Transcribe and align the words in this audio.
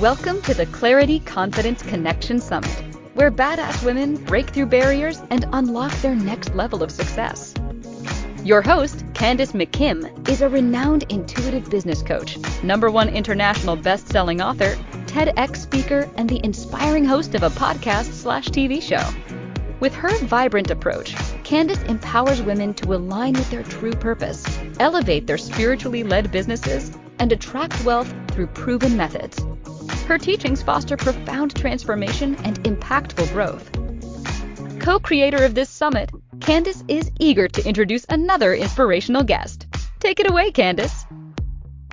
Welcome 0.00 0.42
to 0.42 0.52
the 0.52 0.66
Clarity 0.66 1.20
Confidence 1.20 1.82
Connection 1.82 2.38
Summit, 2.38 2.68
where 3.14 3.30
badass 3.30 3.82
women 3.82 4.22
break 4.24 4.50
through 4.50 4.66
barriers 4.66 5.22
and 5.30 5.46
unlock 5.52 5.90
their 6.02 6.14
next 6.14 6.54
level 6.54 6.82
of 6.82 6.90
success. 6.90 7.54
Your 8.44 8.60
host, 8.60 9.06
Candace 9.14 9.52
McKim, 9.52 10.28
is 10.28 10.42
a 10.42 10.50
renowned 10.50 11.04
intuitive 11.08 11.70
business 11.70 12.02
coach, 12.02 12.36
number 12.62 12.90
one 12.90 13.08
international 13.08 13.74
best-selling 13.74 14.42
author, 14.42 14.76
TEDx 15.06 15.56
speaker, 15.56 16.10
and 16.16 16.28
the 16.28 16.44
inspiring 16.44 17.06
host 17.06 17.34
of 17.34 17.42
a 17.42 17.48
podcast 17.48 18.12
slash 18.12 18.48
TV 18.48 18.82
show. 18.82 19.02
With 19.80 19.94
her 19.94 20.14
vibrant 20.26 20.70
approach, 20.70 21.14
Candace 21.42 21.82
empowers 21.84 22.42
women 22.42 22.74
to 22.74 22.92
align 22.92 23.32
with 23.32 23.50
their 23.50 23.62
true 23.62 23.94
purpose, 23.94 24.44
elevate 24.78 25.26
their 25.26 25.38
spiritually 25.38 26.02
led 26.02 26.30
businesses, 26.30 26.94
and 27.18 27.32
attract 27.32 27.82
wealth 27.82 28.14
through 28.28 28.48
proven 28.48 28.94
methods. 28.94 29.42
Her 30.06 30.18
teachings 30.18 30.62
foster 30.62 30.96
profound 30.96 31.56
transformation 31.56 32.36
and 32.44 32.62
impactful 32.62 33.32
growth. 33.32 33.68
Co 34.80 35.00
creator 35.00 35.44
of 35.44 35.56
this 35.56 35.68
summit, 35.68 36.10
Candace 36.38 36.84
is 36.86 37.10
eager 37.18 37.48
to 37.48 37.66
introduce 37.66 38.06
another 38.08 38.54
inspirational 38.54 39.24
guest. 39.24 39.66
Take 39.98 40.20
it 40.20 40.30
away, 40.30 40.52
Candace. 40.52 41.06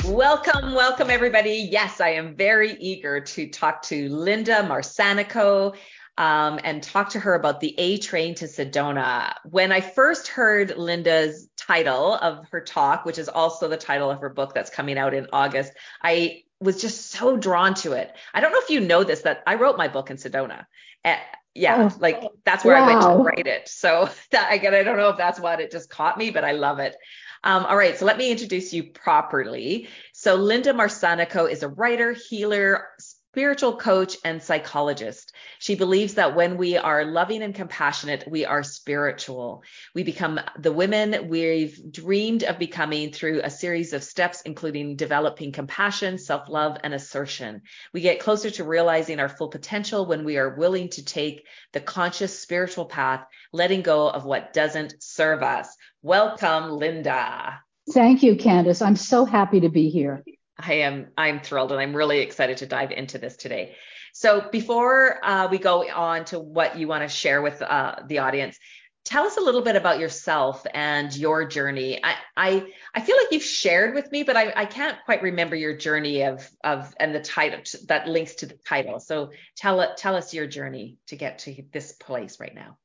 Welcome, 0.06 0.76
welcome, 0.76 1.10
everybody. 1.10 1.68
Yes, 1.72 2.00
I 2.00 2.10
am 2.10 2.36
very 2.36 2.74
eager 2.74 3.20
to 3.20 3.50
talk 3.50 3.82
to 3.84 4.08
Linda 4.10 4.58
Marsanico 4.62 5.76
um, 6.20 6.60
and 6.64 6.84
talk 6.84 7.10
to 7.10 7.20
her 7.20 7.34
about 7.34 7.62
the 7.62 7.74
A 7.80 7.98
Train 7.98 8.36
to 8.36 8.46
Sedona. 8.46 9.34
When 9.44 9.72
I 9.72 9.82
first 9.82 10.28
heard 10.28 10.78
Linda's 10.78 11.50
title 11.58 12.14
of 12.16 12.46
her 12.52 12.62
talk, 12.62 13.06
which 13.06 13.18
is 13.18 13.28
also 13.28 13.68
the 13.68 13.78
title 13.78 14.12
of 14.12 14.20
her 14.20 14.30
book 14.30 14.54
that's 14.54 14.70
coming 14.70 15.00
out 15.00 15.16
in 15.16 15.26
August, 15.34 15.72
I 16.04 16.44
was 16.64 16.82
just 16.82 17.12
so 17.12 17.38
drawn 17.38 17.74
to 17.76 17.94
it. 17.94 18.16
I 18.34 18.42
don't 18.42 18.52
know 18.52 18.60
if 18.62 18.70
you 18.70 18.80
know 18.80 19.04
this, 19.04 19.22
that 19.22 19.44
I 19.46 19.56
wrote 19.56 19.78
my 19.78 19.88
book 19.88 20.10
in 20.10 20.18
Sedona. 20.18 20.66
Uh, 21.04 21.18
yeah, 21.54 21.90
oh, 21.92 21.98
like 22.00 22.24
that's 22.46 22.64
where 22.64 22.76
wow. 22.76 22.84
I 22.84 22.88
went 22.88 23.02
to 23.02 23.24
write 23.24 23.48
it. 23.48 23.68
So 23.68 24.10
that, 24.32 24.54
again, 24.54 24.74
I 24.74 24.84
don't 24.84 24.98
know 24.98 25.10
if 25.10 25.18
that's 25.18 25.40
what 25.40 25.60
it 25.60 25.72
just 25.72 25.90
caught 25.90 26.18
me, 26.18 26.32
but 26.32 26.44
I 26.44 26.54
love 26.54 26.80
it. 26.80 26.96
Um, 27.44 27.66
all 27.66 27.76
right, 27.76 27.98
so 27.98 28.06
let 28.06 28.18
me 28.18 28.32
introduce 28.32 28.74
you 28.74 28.84
properly. 28.86 29.90
So 30.14 30.36
Linda 30.36 30.74
Marsanico 30.74 31.50
is 31.50 31.62
a 31.62 31.68
writer, 31.68 32.14
healer, 32.14 32.88
spiritual 33.34 33.76
coach 33.76 34.16
and 34.24 34.44
psychologist. 34.44 35.34
She 35.58 35.74
believes 35.74 36.14
that 36.14 36.36
when 36.36 36.56
we 36.56 36.78
are 36.78 37.04
loving 37.04 37.42
and 37.42 37.56
compassionate, 37.56 38.26
we 38.30 38.46
are 38.46 38.62
spiritual. 38.62 39.64
We 39.96 40.04
become 40.04 40.40
the 40.60 40.72
women 40.72 41.30
we've 41.30 41.92
dreamed 41.92 42.44
of 42.44 42.60
becoming 42.60 43.12
through 43.12 43.42
a 43.44 43.50
series 43.50 43.92
of 43.94 44.04
steps, 44.04 44.42
including 44.42 44.98
developing 44.98 45.52
compassion, 45.52 46.20
self 46.20 46.48
love, 46.48 46.78
and 46.84 46.94
assertion. 46.94 47.64
We 47.92 48.02
get 48.02 48.20
closer 48.20 48.52
to 48.52 48.64
realizing 48.64 49.20
our 49.20 49.30
full 49.30 49.50
potential 49.50 50.06
when 50.06 50.26
we 50.26 50.38
are 50.38 50.54
willing 50.54 50.90
to 50.90 51.04
take 51.04 51.48
the 51.72 51.82
conscious 51.82 52.40
spiritual 52.40 52.86
path, 52.86 53.26
letting 53.52 53.82
go 53.82 54.12
of 54.12 54.26
what 54.26 54.54
doesn't 54.54 54.94
serve 55.00 55.42
us. 55.42 55.76
Welcome, 56.04 56.78
Linda. 56.78 57.62
Thank 57.90 58.22
you, 58.22 58.36
Candace. 58.36 58.84
I'm 58.84 58.96
so 58.96 59.26
happy 59.26 59.62
to 59.62 59.70
be 59.70 59.90
here. 59.90 60.24
I 60.66 60.74
am 60.76 61.08
I'm 61.18 61.40
thrilled 61.40 61.72
and 61.72 61.82
I'm 61.82 61.96
really 61.96 62.20
excited 62.20 62.58
to 62.58 62.66
dive 62.66 62.92
into 62.92 63.18
this 63.18 63.36
today. 63.36 63.76
So 64.14 64.48
before 64.52 65.20
uh, 65.26 65.48
we 65.50 65.58
go 65.58 65.90
on 65.90 66.26
to 66.26 66.40
what 66.40 66.78
you 66.78 66.88
want 66.88 67.04
to 67.04 67.10
share 67.10 67.42
with 67.42 67.62
uh, 67.62 67.96
the 68.08 68.20
audience, 68.20 68.60
tell 69.04 69.26
us 69.26 69.38
a 69.38 69.42
little 69.42 69.62
bit 69.62 69.76
about 69.76 70.00
yourself 70.00 70.66
and 70.74 71.16
your 71.16 71.46
journey. 71.46 72.04
I 72.04 72.16
I, 72.38 72.68
I 72.94 73.02
feel 73.02 73.18
like 73.18 73.32
you've 73.32 73.44
shared 73.44 73.96
with 73.96 74.12
me, 74.12 74.24
but 74.24 74.38
I, 74.38 74.54
I 74.56 74.66
can't 74.66 74.98
quite 75.06 75.24
remember 75.24 75.56
your 75.56 75.76
journey 75.76 76.24
of 76.24 76.50
of 76.64 76.94
and 77.00 77.14
the 77.14 77.22
title 77.22 77.60
that 77.88 78.08
links 78.08 78.36
to 78.36 78.46
the 78.46 78.58
title. 78.66 79.00
So 79.00 79.32
tell 79.58 79.96
tell 79.96 80.16
us 80.16 80.34
your 80.34 80.48
journey 80.48 80.98
to 81.08 81.16
get 81.16 81.40
to 81.40 81.64
this 81.72 81.92
place 81.94 82.40
right 82.40 82.56
now. 82.56 82.78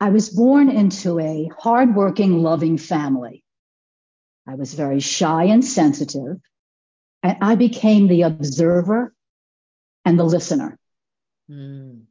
I 0.00 0.10
was 0.10 0.30
born 0.30 0.68
into 0.68 1.20
a 1.20 1.48
hardworking, 1.58 2.42
loving 2.42 2.78
family. 2.78 3.43
I 4.46 4.54
was 4.54 4.74
very 4.74 5.00
shy 5.00 5.44
and 5.44 5.64
sensitive. 5.64 6.40
And 7.22 7.36
I 7.40 7.54
became 7.54 8.06
the 8.06 8.22
observer 8.22 9.14
and 10.04 10.18
the 10.18 10.24
listener. 10.24 10.78
Mm. 11.50 12.02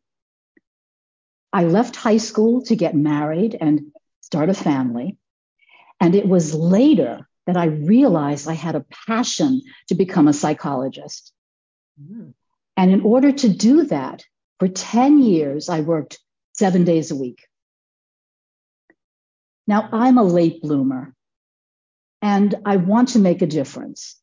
I 1.51 1.65
left 1.65 1.95
high 1.95 2.17
school 2.17 2.63
to 2.65 2.75
get 2.75 2.95
married 2.95 3.55
and 3.59 3.91
start 4.21 4.49
a 4.49 4.55
family. 4.55 5.17
And 5.99 6.15
it 6.15 6.27
was 6.27 6.55
later 6.55 7.27
that 7.45 7.57
I 7.57 7.65
realized 7.65 8.47
I 8.47 8.53
had 8.53 8.75
a 8.75 8.85
passion 9.07 9.61
to 9.89 9.95
become 9.95 10.27
a 10.27 10.33
psychologist. 10.33 11.31
Mm. 12.01 12.33
And 12.75 12.91
in 12.91 13.01
order 13.01 13.31
to 13.31 13.49
do 13.49 13.83
that, 13.85 14.25
for 14.59 14.67
10 14.67 15.19
years, 15.19 15.69
I 15.69 15.81
worked 15.81 16.19
seven 16.53 16.85
days 16.85 17.11
a 17.11 17.15
week. 17.15 17.45
Now, 19.67 19.89
I'm 19.91 20.17
a 20.17 20.23
late 20.23 20.61
bloomer 20.61 21.13
and 22.23 22.55
I 22.65 22.77
want 22.77 23.09
to 23.09 23.19
make 23.19 23.41
a 23.41 23.45
difference. 23.45 24.17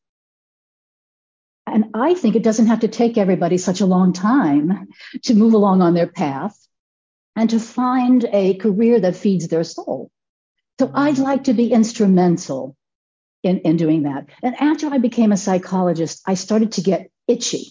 And 1.66 1.91
I 1.93 2.15
think 2.15 2.34
it 2.34 2.43
doesn't 2.43 2.69
have 2.69 2.81
to 2.81 2.88
take 2.88 3.19
everybody 3.19 3.59
such 3.59 3.83
a 3.83 3.87
long 3.87 4.15
time 4.15 4.88
to 5.25 5.34
move 5.34 5.53
along 5.53 5.83
on 5.83 5.93
their 5.93 6.06
path 6.06 6.59
and 7.37 7.50
to 7.50 7.61
find 7.61 8.25
a 8.33 8.55
career 8.55 8.99
that 9.00 9.16
feeds 9.16 9.49
their 9.49 9.65
soul. 9.65 10.11
So 10.81 10.91
I'd 10.94 11.19
like 11.19 11.44
to 11.44 11.53
be 11.53 11.71
instrumental 11.71 12.75
in, 13.43 13.59
in 13.59 13.77
doing 13.77 14.05
that. 14.05 14.27
And 14.43 14.56
after 14.56 14.88
I 14.88 14.97
became 14.97 15.31
a 15.31 15.37
psychologist, 15.37 16.22
I 16.27 16.34
started 16.34 16.72
to 16.72 16.81
get 16.81 17.11
itchy 17.28 17.67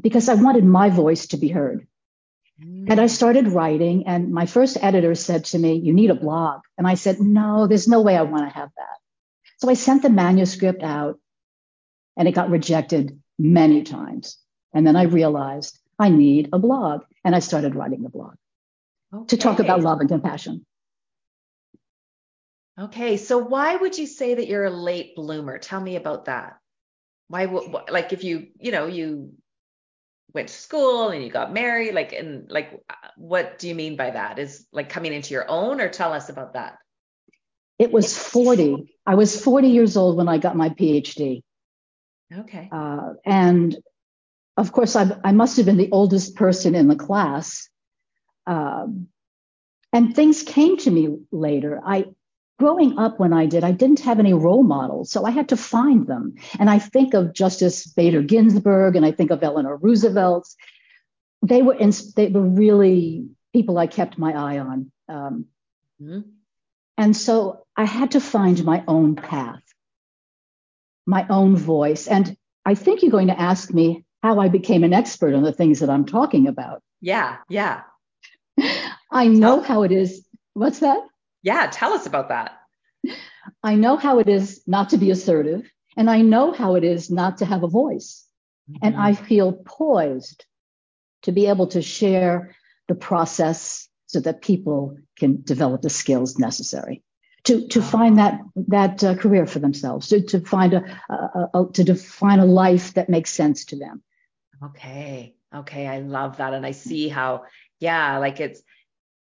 because 0.00 0.28
I 0.28 0.34
wanted 0.34 0.64
my 0.64 0.90
voice 0.90 1.28
to 1.28 1.36
be 1.36 1.48
heard. 1.48 1.86
Mm. 2.60 2.90
And 2.90 3.00
I 3.00 3.06
started 3.06 3.46
writing, 3.46 4.08
and 4.08 4.32
my 4.32 4.46
first 4.46 4.76
editor 4.82 5.14
said 5.14 5.44
to 5.46 5.58
me, 5.60 5.74
You 5.74 5.92
need 5.92 6.10
a 6.10 6.16
blog. 6.16 6.62
And 6.76 6.88
I 6.88 6.94
said, 6.94 7.20
No, 7.20 7.68
there's 7.68 7.86
no 7.86 8.02
way 8.02 8.16
I 8.16 8.22
want 8.22 8.48
to 8.48 8.58
have 8.58 8.70
that. 8.76 8.97
So 9.58 9.68
I 9.68 9.74
sent 9.74 10.02
the 10.02 10.10
manuscript 10.10 10.82
out 10.82 11.18
and 12.16 12.26
it 12.28 12.34
got 12.34 12.50
rejected 12.50 13.20
many 13.38 13.82
times. 13.82 14.38
And 14.72 14.86
then 14.86 14.96
I 14.96 15.04
realized 15.04 15.78
I 15.98 16.08
need 16.10 16.50
a 16.52 16.58
blog 16.58 17.02
and 17.24 17.34
I 17.34 17.40
started 17.40 17.74
writing 17.74 18.02
the 18.02 18.08
blog 18.08 18.34
okay. 19.12 19.26
to 19.26 19.36
talk 19.36 19.58
about 19.58 19.80
love 19.80 20.00
and 20.00 20.08
compassion. 20.08 20.64
Okay, 22.78 23.16
so 23.16 23.38
why 23.38 23.74
would 23.74 23.98
you 23.98 24.06
say 24.06 24.36
that 24.36 24.46
you're 24.46 24.66
a 24.66 24.70
late 24.70 25.16
bloomer? 25.16 25.58
Tell 25.58 25.80
me 25.80 25.96
about 25.96 26.26
that. 26.26 26.58
Why, 27.26 27.46
like, 27.90 28.12
if 28.12 28.22
you, 28.22 28.48
you 28.60 28.70
know, 28.70 28.86
you 28.86 29.32
went 30.32 30.48
to 30.48 30.54
school 30.54 31.08
and 31.08 31.24
you 31.24 31.30
got 31.30 31.52
married, 31.52 31.94
like, 31.94 32.12
and 32.12 32.48
like, 32.48 32.80
uh, 32.88 32.94
what 33.16 33.58
do 33.58 33.68
you 33.68 33.74
mean 33.74 33.96
by 33.96 34.10
that? 34.12 34.38
Is 34.38 34.64
like 34.72 34.88
coming 34.88 35.12
into 35.12 35.34
your 35.34 35.50
own, 35.50 35.80
or 35.80 35.88
tell 35.88 36.12
us 36.12 36.28
about 36.28 36.52
that? 36.52 36.78
It 37.78 37.92
was 37.92 38.16
40. 38.16 38.94
I 39.06 39.14
was 39.14 39.40
40 39.40 39.68
years 39.68 39.96
old 39.96 40.16
when 40.16 40.28
I 40.28 40.38
got 40.38 40.56
my 40.56 40.70
PhD. 40.70 41.42
Okay. 42.36 42.68
Uh, 42.70 43.14
and 43.24 43.76
of 44.56 44.72
course, 44.72 44.96
I, 44.96 45.16
I, 45.24 45.32
must 45.32 45.56
have 45.56 45.66
been 45.66 45.76
the 45.76 45.90
oldest 45.92 46.34
person 46.34 46.74
in 46.74 46.88
the 46.88 46.96
class. 46.96 47.68
Um, 48.46 49.08
and 49.92 50.14
things 50.14 50.42
came 50.42 50.76
to 50.78 50.90
me 50.90 51.16
later. 51.30 51.80
I, 51.84 52.06
growing 52.58 52.98
up 52.98 53.20
when 53.20 53.32
I 53.32 53.46
did, 53.46 53.64
I 53.64 53.70
didn't 53.70 54.00
have 54.00 54.18
any 54.18 54.34
role 54.34 54.64
models, 54.64 55.10
so 55.10 55.24
I 55.24 55.30
had 55.30 55.48
to 55.50 55.56
find 55.56 56.06
them. 56.06 56.34
And 56.58 56.68
I 56.68 56.78
think 56.80 57.14
of 57.14 57.32
Justice 57.32 57.86
Bader 57.86 58.22
Ginsburg, 58.22 58.96
and 58.96 59.06
I 59.06 59.12
think 59.12 59.30
of 59.30 59.42
Eleanor 59.42 59.76
Roosevelt. 59.76 60.48
They 61.40 61.62
were 61.62 61.74
in, 61.74 61.92
they 62.16 62.26
were 62.28 62.42
really 62.42 63.28
people 63.52 63.78
I 63.78 63.86
kept 63.86 64.18
my 64.18 64.32
eye 64.32 64.58
on. 64.58 64.90
Um, 65.08 65.46
mm-hmm. 66.02 66.20
And 66.98 67.16
so 67.16 67.64
I 67.76 67.84
had 67.84 68.10
to 68.10 68.20
find 68.20 68.62
my 68.64 68.82
own 68.88 69.14
path, 69.14 69.62
my 71.06 71.26
own 71.30 71.56
voice. 71.56 72.08
And 72.08 72.36
I 72.66 72.74
think 72.74 73.00
you're 73.00 73.12
going 73.12 73.28
to 73.28 73.40
ask 73.40 73.72
me 73.72 74.04
how 74.22 74.40
I 74.40 74.48
became 74.48 74.82
an 74.82 74.92
expert 74.92 75.32
on 75.32 75.44
the 75.44 75.52
things 75.52 75.78
that 75.78 75.88
I'm 75.88 76.04
talking 76.04 76.48
about. 76.48 76.82
Yeah, 77.00 77.36
yeah. 77.48 77.82
I 79.10 79.28
know 79.28 79.60
how 79.60 79.84
it 79.84 79.92
is. 79.92 80.26
What's 80.54 80.80
that? 80.80 80.98
Yeah, 81.42 81.68
tell 81.70 81.92
us 81.92 82.06
about 82.06 82.28
that. 82.30 82.58
I 83.62 83.76
know 83.76 83.96
how 83.96 84.18
it 84.18 84.28
is 84.28 84.60
not 84.66 84.90
to 84.90 84.98
be 84.98 85.12
assertive, 85.12 85.70
and 85.96 86.10
I 86.10 86.20
know 86.20 86.52
how 86.52 86.74
it 86.74 86.82
is 86.82 87.10
not 87.10 87.38
to 87.38 87.46
have 87.46 87.62
a 87.62 87.68
voice. 87.68 88.26
Mm-hmm. 88.68 88.86
And 88.86 88.96
I 88.96 89.14
feel 89.14 89.52
poised 89.52 90.44
to 91.22 91.32
be 91.32 91.46
able 91.46 91.68
to 91.68 91.80
share 91.80 92.56
the 92.88 92.94
process 92.94 93.87
so 94.08 94.20
that 94.20 94.42
people 94.42 94.98
can 95.16 95.42
develop 95.42 95.82
the 95.82 95.90
skills 95.90 96.38
necessary 96.38 97.02
to, 97.44 97.66
to 97.68 97.80
find 97.80 98.18
that 98.18 98.40
that 98.68 99.02
uh, 99.04 99.14
career 99.14 99.46
for 99.46 99.58
themselves, 99.58 100.08
to, 100.08 100.20
to 100.22 100.40
find 100.40 100.74
a, 100.74 100.82
a, 101.08 101.48
a, 101.54 101.72
to 101.72 101.84
define 101.84 102.40
a 102.40 102.44
life 102.44 102.94
that 102.94 103.08
makes 103.08 103.30
sense 103.30 103.66
to 103.66 103.76
them. 103.76 104.02
Okay, 104.62 105.34
okay, 105.54 105.86
I 105.86 106.00
love 106.00 106.38
that, 106.38 106.52
and 106.52 106.66
I 106.66 106.72
see 106.72 107.08
how, 107.08 107.44
yeah, 107.78 108.18
like 108.18 108.40
it's, 108.40 108.60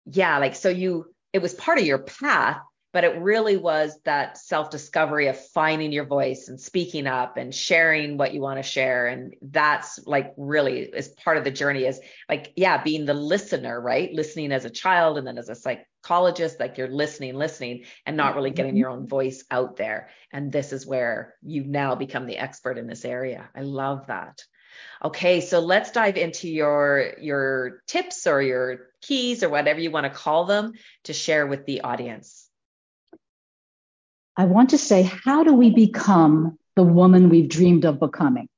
yeah, 0.06 0.38
like 0.38 0.54
so 0.54 0.68
you, 0.68 1.14
it 1.32 1.40
was 1.40 1.54
part 1.54 1.78
of 1.78 1.86
your 1.86 1.98
path, 1.98 2.60
but 2.92 3.04
it 3.04 3.20
really 3.20 3.56
was 3.56 3.98
that 4.04 4.36
self 4.36 4.70
discovery 4.70 5.28
of 5.28 5.38
finding 5.38 5.92
your 5.92 6.04
voice 6.04 6.48
and 6.48 6.60
speaking 6.60 7.06
up 7.06 7.36
and 7.36 7.54
sharing 7.54 8.16
what 8.16 8.34
you 8.34 8.40
want 8.40 8.58
to 8.58 8.68
share. 8.68 9.06
And 9.06 9.34
that's 9.42 10.00
like 10.06 10.32
really 10.36 10.80
is 10.80 11.08
part 11.08 11.36
of 11.36 11.44
the 11.44 11.50
journey 11.50 11.84
is 11.84 12.00
like, 12.28 12.52
yeah, 12.56 12.82
being 12.82 13.04
the 13.04 13.14
listener, 13.14 13.80
right? 13.80 14.12
Listening 14.12 14.52
as 14.52 14.64
a 14.64 14.70
child 14.70 15.18
and 15.18 15.26
then 15.26 15.38
as 15.38 15.48
a 15.48 15.54
psychologist, 15.54 16.58
like 16.58 16.78
you're 16.78 16.88
listening, 16.88 17.34
listening, 17.34 17.84
and 18.06 18.16
not 18.16 18.34
really 18.34 18.50
getting 18.50 18.72
mm-hmm. 18.72 18.78
your 18.78 18.90
own 18.90 19.06
voice 19.06 19.44
out 19.50 19.76
there. 19.76 20.08
And 20.32 20.50
this 20.50 20.72
is 20.72 20.86
where 20.86 21.34
you 21.42 21.64
now 21.64 21.94
become 21.94 22.26
the 22.26 22.38
expert 22.38 22.78
in 22.78 22.86
this 22.86 23.04
area. 23.04 23.48
I 23.54 23.60
love 23.60 24.08
that. 24.08 24.42
Okay, 25.02 25.40
so 25.40 25.60
let's 25.60 25.90
dive 25.90 26.16
into 26.16 26.48
your 26.48 27.14
your 27.20 27.82
tips 27.86 28.26
or 28.26 28.40
your 28.42 28.90
keys 29.00 29.42
or 29.42 29.48
whatever 29.48 29.80
you 29.80 29.90
want 29.90 30.04
to 30.04 30.10
call 30.10 30.44
them 30.44 30.72
to 31.04 31.12
share 31.12 31.46
with 31.46 31.66
the 31.66 31.80
audience. 31.82 32.39
I 34.36 34.44
want 34.44 34.70
to 34.70 34.78
say, 34.78 35.02
how 35.02 35.44
do 35.44 35.52
we 35.52 35.70
become 35.70 36.58
the 36.76 36.82
woman 36.82 37.28
we've 37.28 37.48
dreamed 37.48 37.84
of 37.84 38.00
becoming? 38.00 38.48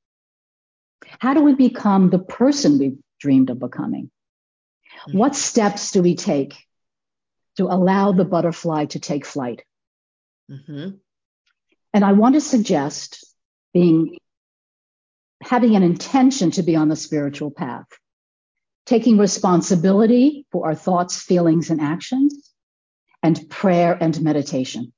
How 1.18 1.34
do 1.34 1.42
we 1.42 1.54
become 1.54 2.10
the 2.10 2.18
person 2.18 2.78
we've 2.78 2.98
dreamed 3.20 3.50
of 3.50 3.58
becoming? 3.58 4.10
Mm-hmm. 5.08 5.18
What 5.18 5.34
steps 5.34 5.90
do 5.92 6.02
we 6.02 6.14
take 6.14 6.54
to 7.56 7.64
allow 7.64 8.12
the 8.12 8.24
butterfly 8.24 8.86
to 8.86 9.00
take 9.00 9.26
flight? 9.26 9.62
Mm-hmm. 10.50 10.96
And 11.94 12.04
I 12.04 12.12
want 12.12 12.34
to 12.34 12.40
suggest 12.40 13.24
being 13.74 14.16
having 15.42 15.74
an 15.74 15.82
intention 15.82 16.52
to 16.52 16.62
be 16.62 16.76
on 16.76 16.88
the 16.88 16.96
spiritual 16.96 17.50
path, 17.50 17.86
taking 18.86 19.18
responsibility 19.18 20.46
for 20.52 20.66
our 20.66 20.74
thoughts, 20.74 21.20
feelings, 21.20 21.70
and 21.70 21.80
actions, 21.80 22.50
and 23.22 23.50
prayer 23.50 23.96
and 24.00 24.20
meditation. 24.22 24.92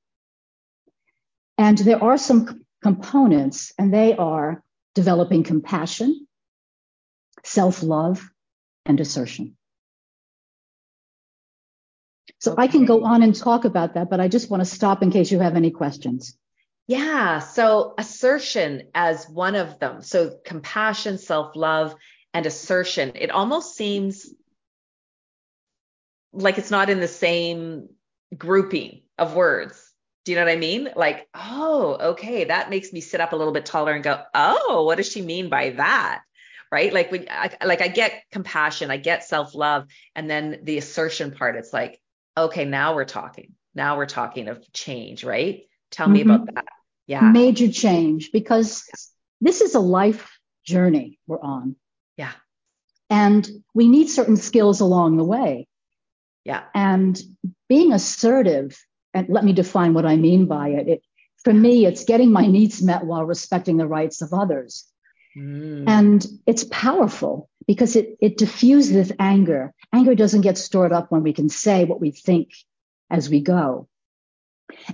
And 1.57 1.77
there 1.77 2.03
are 2.03 2.17
some 2.17 2.65
components, 2.81 3.73
and 3.77 3.93
they 3.93 4.15
are 4.15 4.63
developing 4.93 5.43
compassion, 5.43 6.27
self 7.43 7.81
love, 7.81 8.29
and 8.85 8.99
assertion. 8.99 9.55
So 12.39 12.53
okay. 12.53 12.63
I 12.63 12.67
can 12.67 12.85
go 12.85 13.05
on 13.05 13.23
and 13.23 13.35
talk 13.35 13.65
about 13.65 13.95
that, 13.95 14.09
but 14.09 14.19
I 14.19 14.27
just 14.27 14.49
want 14.49 14.61
to 14.61 14.69
stop 14.69 15.01
in 15.01 15.11
case 15.11 15.31
you 15.31 15.39
have 15.39 15.55
any 15.55 15.71
questions. 15.71 16.37
Yeah. 16.87 17.39
So 17.39 17.95
assertion 17.97 18.89
as 18.93 19.27
one 19.27 19.55
of 19.55 19.79
them. 19.79 20.01
So 20.01 20.37
compassion, 20.45 21.17
self 21.17 21.55
love, 21.55 21.95
and 22.33 22.45
assertion. 22.45 23.13
It 23.15 23.31
almost 23.31 23.75
seems 23.75 24.31
like 26.33 26.57
it's 26.57 26.71
not 26.71 26.89
in 26.89 26.99
the 26.99 27.07
same 27.07 27.89
grouping 28.37 29.01
of 29.17 29.35
words. 29.35 29.84
Do 30.25 30.31
you 30.31 30.37
know 30.37 30.45
what 30.45 30.51
I 30.51 30.57
mean? 30.57 30.89
Like, 30.95 31.27
oh, 31.35 31.97
okay, 32.11 32.45
that 32.45 32.69
makes 32.69 32.91
me 32.91 32.99
sit 32.99 33.21
up 33.21 33.31
a 33.31 33.35
little 33.35 33.53
bit 33.53 33.65
taller 33.65 33.93
and 33.93 34.03
go, 34.03 34.21
oh, 34.33 34.83
what 34.83 34.97
does 34.97 35.09
she 35.09 35.21
mean 35.21 35.49
by 35.49 35.69
that? 35.71 36.23
Right? 36.71 36.91
Like 36.91 37.11
when 37.11 37.27
I 37.29 37.51
like 37.63 37.81
I 37.81 37.87
get 37.87 38.23
compassion, 38.31 38.89
I 38.89 38.97
get 38.97 39.23
self-love, 39.23 39.85
and 40.15 40.29
then 40.29 40.61
the 40.63 40.79
assertion 40.79 41.31
part, 41.31 41.55
it's 41.55 41.71
like, 41.71 42.01
okay, 42.35 42.65
now 42.65 42.95
we're 42.95 43.05
talking. 43.05 43.53
Now 43.75 43.97
we're 43.97 44.07
talking 44.07 44.47
of 44.47 44.65
change, 44.73 45.23
right? 45.23 45.63
Tell 45.91 46.07
me 46.07 46.21
mm-hmm. 46.21 46.31
about 46.31 46.55
that. 46.55 46.65
Yeah. 47.07 47.21
Major 47.21 47.71
change 47.71 48.31
because 48.31 48.89
this 49.41 49.61
is 49.61 49.75
a 49.75 49.79
life 49.79 50.39
journey 50.65 51.19
we're 51.27 51.39
on. 51.39 51.75
Yeah. 52.17 52.31
And 53.09 53.47
we 53.75 53.87
need 53.87 54.09
certain 54.09 54.37
skills 54.37 54.81
along 54.81 55.17
the 55.17 55.23
way. 55.23 55.67
Yeah. 56.43 56.63
And 56.73 57.21
being 57.69 57.93
assertive 57.93 58.75
and 59.15 59.29
let 59.29 59.45
me 59.45 59.53
define 59.53 59.93
what 59.93 60.05
I 60.05 60.17
mean 60.17 60.45
by 60.45 60.69
it. 60.69 60.87
it 60.87 61.03
for 61.43 61.53
me, 61.53 61.85
it's 61.85 62.03
getting 62.03 62.31
my 62.31 62.45
needs 62.45 62.81
met 62.81 63.05
while 63.05 63.23
respecting 63.23 63.77
the 63.77 63.87
rights 63.87 64.21
of 64.21 64.33
others. 64.33 64.85
Mm. 65.37 65.85
And 65.87 66.25
it's 66.45 66.65
powerful 66.65 67.49
because 67.67 67.95
it, 67.95 68.17
it 68.19 68.37
diffuses 68.37 69.11
anger. 69.19 69.73
Anger 69.93 70.15
doesn't 70.15 70.41
get 70.41 70.57
stored 70.57 70.91
up 70.91 71.11
when 71.11 71.23
we 71.23 71.33
can 71.33 71.49
say 71.49 71.85
what 71.85 72.01
we 72.01 72.11
think 72.11 72.51
as 73.09 73.29
we 73.29 73.41
go. 73.41 73.87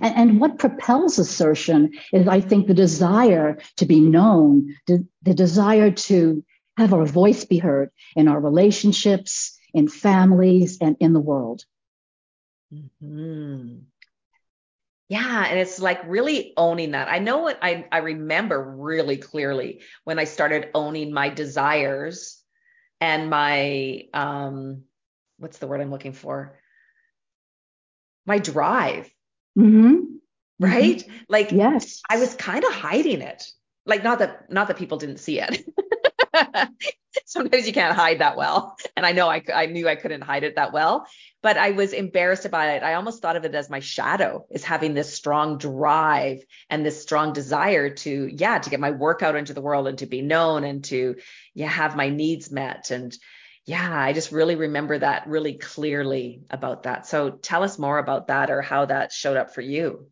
And, 0.00 0.14
and 0.16 0.40
what 0.40 0.58
propels 0.58 1.18
assertion 1.18 1.92
is, 2.12 2.28
I 2.28 2.40
think, 2.40 2.66
the 2.66 2.74
desire 2.74 3.58
to 3.78 3.86
be 3.86 4.00
known, 4.00 4.76
the, 4.86 5.06
the 5.22 5.34
desire 5.34 5.90
to 5.90 6.44
have 6.76 6.92
our 6.92 7.06
voice 7.06 7.44
be 7.44 7.58
heard 7.58 7.90
in 8.14 8.28
our 8.28 8.40
relationships, 8.40 9.58
in 9.74 9.88
families, 9.88 10.78
and 10.80 10.96
in 11.00 11.12
the 11.12 11.20
world. 11.20 11.64
Mm-hmm. 12.72 13.78
Yeah, 15.12 15.44
and 15.46 15.58
it's 15.58 15.78
like 15.78 16.00
really 16.06 16.54
owning 16.56 16.92
that. 16.92 17.06
I 17.06 17.18
know 17.18 17.40
what 17.40 17.58
I 17.60 17.84
I 17.92 17.98
remember 17.98 18.58
really 18.58 19.18
clearly 19.18 19.82
when 20.04 20.18
I 20.18 20.24
started 20.24 20.70
owning 20.74 21.12
my 21.12 21.28
desires 21.28 22.42
and 22.98 23.28
my 23.28 24.04
um 24.14 24.84
what's 25.36 25.58
the 25.58 25.66
word 25.66 25.82
I'm 25.82 25.90
looking 25.90 26.14
for? 26.14 26.58
My 28.24 28.38
drive. 28.38 29.12
Mm-hmm. 29.58 29.96
Right? 30.58 31.00
Mm-hmm. 31.00 31.22
Like 31.28 31.52
yes. 31.52 32.00
I 32.08 32.18
was 32.18 32.34
kind 32.34 32.64
of 32.64 32.72
hiding 32.72 33.20
it. 33.20 33.44
Like 33.84 34.02
not 34.02 34.20
that 34.20 34.50
not 34.50 34.68
that 34.68 34.78
people 34.78 34.96
didn't 34.96 35.18
see 35.18 35.40
it. 35.40 35.62
sometimes 37.26 37.66
you 37.66 37.72
can't 37.72 37.96
hide 37.96 38.20
that 38.20 38.36
well. 38.36 38.76
And 38.96 39.04
I 39.04 39.12
know 39.12 39.28
I, 39.28 39.42
I 39.52 39.66
knew 39.66 39.88
I 39.88 39.96
couldn't 39.96 40.22
hide 40.22 40.44
it 40.44 40.56
that 40.56 40.72
well, 40.72 41.06
but 41.42 41.56
I 41.56 41.72
was 41.72 41.92
embarrassed 41.92 42.44
about 42.44 42.68
it. 42.70 42.82
I 42.82 42.94
almost 42.94 43.22
thought 43.22 43.36
of 43.36 43.44
it 43.44 43.54
as 43.54 43.70
my 43.70 43.80
shadow 43.80 44.46
is 44.50 44.64
having 44.64 44.94
this 44.94 45.12
strong 45.12 45.58
drive 45.58 46.42
and 46.70 46.84
this 46.84 47.02
strong 47.02 47.32
desire 47.32 47.90
to, 47.90 48.30
yeah, 48.32 48.58
to 48.58 48.70
get 48.70 48.80
my 48.80 48.90
work 48.90 49.22
out 49.22 49.36
into 49.36 49.54
the 49.54 49.60
world 49.60 49.88
and 49.88 49.98
to 49.98 50.06
be 50.06 50.22
known 50.22 50.64
and 50.64 50.84
to, 50.84 51.16
yeah, 51.54 51.68
have 51.68 51.96
my 51.96 52.08
needs 52.08 52.50
met. 52.50 52.90
And 52.90 53.16
yeah, 53.64 53.96
I 53.96 54.12
just 54.12 54.32
really 54.32 54.56
remember 54.56 54.98
that 54.98 55.26
really 55.26 55.54
clearly 55.54 56.42
about 56.50 56.84
that. 56.84 57.06
So 57.06 57.30
tell 57.30 57.62
us 57.62 57.78
more 57.78 57.98
about 57.98 58.28
that 58.28 58.50
or 58.50 58.62
how 58.62 58.86
that 58.86 59.12
showed 59.12 59.36
up 59.36 59.54
for 59.54 59.60
you 59.60 60.08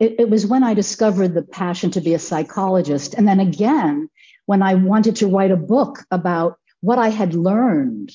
it, 0.00 0.16
it 0.18 0.30
was 0.30 0.46
when 0.46 0.64
I 0.64 0.74
discovered 0.74 1.34
the 1.34 1.42
passion 1.42 1.90
to 1.92 2.00
be 2.00 2.14
a 2.14 2.18
psychologist. 2.18 3.14
And 3.14 3.28
then 3.28 3.38
again, 3.38 4.08
when 4.46 4.62
I 4.62 4.74
wanted 4.74 5.16
to 5.16 5.28
write 5.28 5.50
a 5.50 5.56
book 5.56 6.00
about 6.10 6.58
what 6.80 6.98
I 6.98 7.08
had 7.08 7.34
learned. 7.34 8.10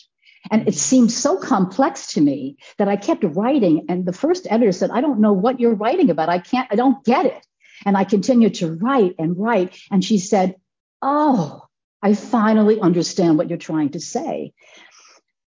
And 0.51 0.67
it 0.67 0.75
seemed 0.75 1.11
so 1.11 1.37
complex 1.37 2.13
to 2.13 2.21
me 2.21 2.57
that 2.77 2.87
I 2.87 2.95
kept 2.95 3.23
writing. 3.23 3.85
And 3.87 4.05
the 4.05 4.13
first 4.13 4.47
editor 4.49 4.71
said, 4.71 4.89
I 4.91 5.01
don't 5.01 5.21
know 5.21 5.33
what 5.33 5.59
you're 5.59 5.75
writing 5.75 6.09
about. 6.09 6.29
I 6.29 6.39
can't, 6.39 6.67
I 6.71 6.75
don't 6.75 7.03
get 7.05 7.27
it. 7.27 7.45
And 7.85 7.95
I 7.95 8.03
continued 8.03 8.55
to 8.55 8.73
write 8.73 9.15
and 9.19 9.37
write. 9.37 9.77
And 9.91 10.03
she 10.03 10.17
said, 10.17 10.55
Oh, 11.01 11.61
I 12.01 12.13
finally 12.15 12.79
understand 12.79 13.37
what 13.37 13.49
you're 13.49 13.57
trying 13.57 13.89
to 13.91 13.99
say. 13.99 14.53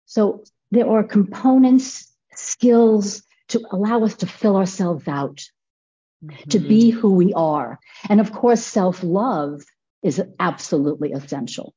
So 0.06 0.44
there 0.72 0.90
are 0.90 1.04
components, 1.04 2.12
skills 2.34 3.24
to 3.50 3.62
allow 3.72 4.04
us 4.04 4.16
to 4.18 4.26
fill 4.26 4.58
ourselves 4.58 5.08
out 5.08 5.44
mm-hmm. 6.24 6.50
to 6.50 6.60
be 6.60 6.90
who 6.90 7.14
we 7.14 7.34
are. 7.34 7.80
And 8.10 8.20
of 8.20 8.32
course, 8.32 8.64
self 8.64 9.04
love 9.04 9.62
is 10.02 10.22
absolutely 10.40 11.12
essential. 11.12 11.74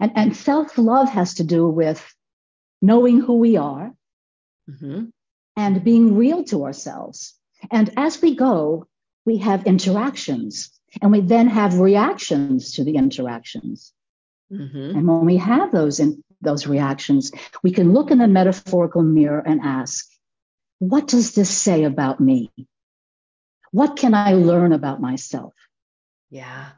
And, 0.00 0.12
and 0.16 0.36
self 0.36 0.76
love 0.78 1.08
has 1.10 1.34
to 1.34 1.44
do 1.44 1.68
with 1.68 2.04
knowing 2.82 3.20
who 3.20 3.38
we 3.38 3.56
are 3.56 3.92
mm-hmm. 4.70 5.04
and 5.56 5.84
being 5.84 6.16
real 6.16 6.44
to 6.44 6.64
ourselves. 6.64 7.34
And 7.70 7.92
as 7.96 8.20
we 8.20 8.34
go, 8.34 8.86
we 9.24 9.38
have 9.38 9.66
interactions 9.66 10.70
and 11.00 11.10
we 11.10 11.20
then 11.20 11.48
have 11.48 11.78
reactions 11.78 12.72
to 12.74 12.84
the 12.84 12.96
interactions. 12.96 13.92
Mm-hmm. 14.52 14.98
And 14.98 15.08
when 15.08 15.24
we 15.24 15.38
have 15.38 15.72
those 15.72 15.98
in 16.00 16.22
those 16.40 16.66
reactions, 16.66 17.32
we 17.62 17.72
can 17.72 17.92
look 17.92 18.10
in 18.10 18.18
the 18.18 18.28
metaphorical 18.28 19.02
mirror 19.02 19.42
and 19.44 19.60
ask, 19.62 20.06
what 20.78 21.06
does 21.08 21.34
this 21.34 21.48
say 21.48 21.84
about 21.84 22.20
me? 22.20 22.50
What 23.74 23.96
can 23.96 24.14
I 24.14 24.34
learn 24.34 24.72
about 24.72 25.00
myself? 25.00 25.52
Yeah. 26.30 26.68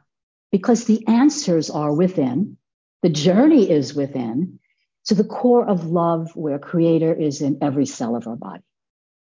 Because 0.51 0.85
the 0.85 1.05
answers 1.07 1.69
are 1.69 1.93
within, 1.93 2.57
the 3.03 3.09
journey 3.09 3.69
is 3.69 3.93
within. 3.93 4.57
So 5.03 5.13
the 5.13 5.23
core 5.23 5.63
of 5.63 5.85
love, 5.85 6.35
where 6.35 6.57
creator 6.57 7.13
is 7.13 7.43
in 7.43 7.59
every 7.61 7.85
cell 7.85 8.15
of 8.15 8.25
our 8.25 8.35
body. 8.35 8.63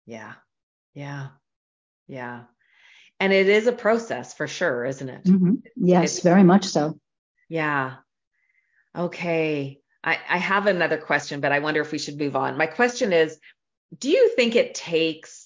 Yeah. 0.06 0.35
Yeah. 0.94 1.30
Yeah. 2.06 2.42
And 3.18 3.32
it 3.32 3.49
is 3.49 3.66
a 3.66 3.73
process 3.73 4.32
for 4.32 4.46
sure, 4.46 4.85
isn't 4.85 5.08
it? 5.08 5.25
Mm-hmm. 5.25 5.54
Yes, 5.75 6.18
it's, 6.18 6.23
very 6.23 6.44
much 6.44 6.66
so. 6.66 7.00
Yeah. 7.49 7.94
Okay. 8.96 9.80
I, 10.04 10.20
I 10.30 10.38
have 10.38 10.68
another 10.68 10.99
question, 10.99 11.40
but 11.40 11.50
I 11.50 11.58
wonder 11.58 11.80
if 11.80 11.90
we 11.90 11.99
should 11.99 12.16
move 12.16 12.37
on. 12.37 12.56
My 12.56 12.68
question 12.68 13.12
is 13.12 13.37
Do 13.99 14.08
you 14.08 14.37
think 14.37 14.54
it 14.54 14.76
takes 14.76 15.45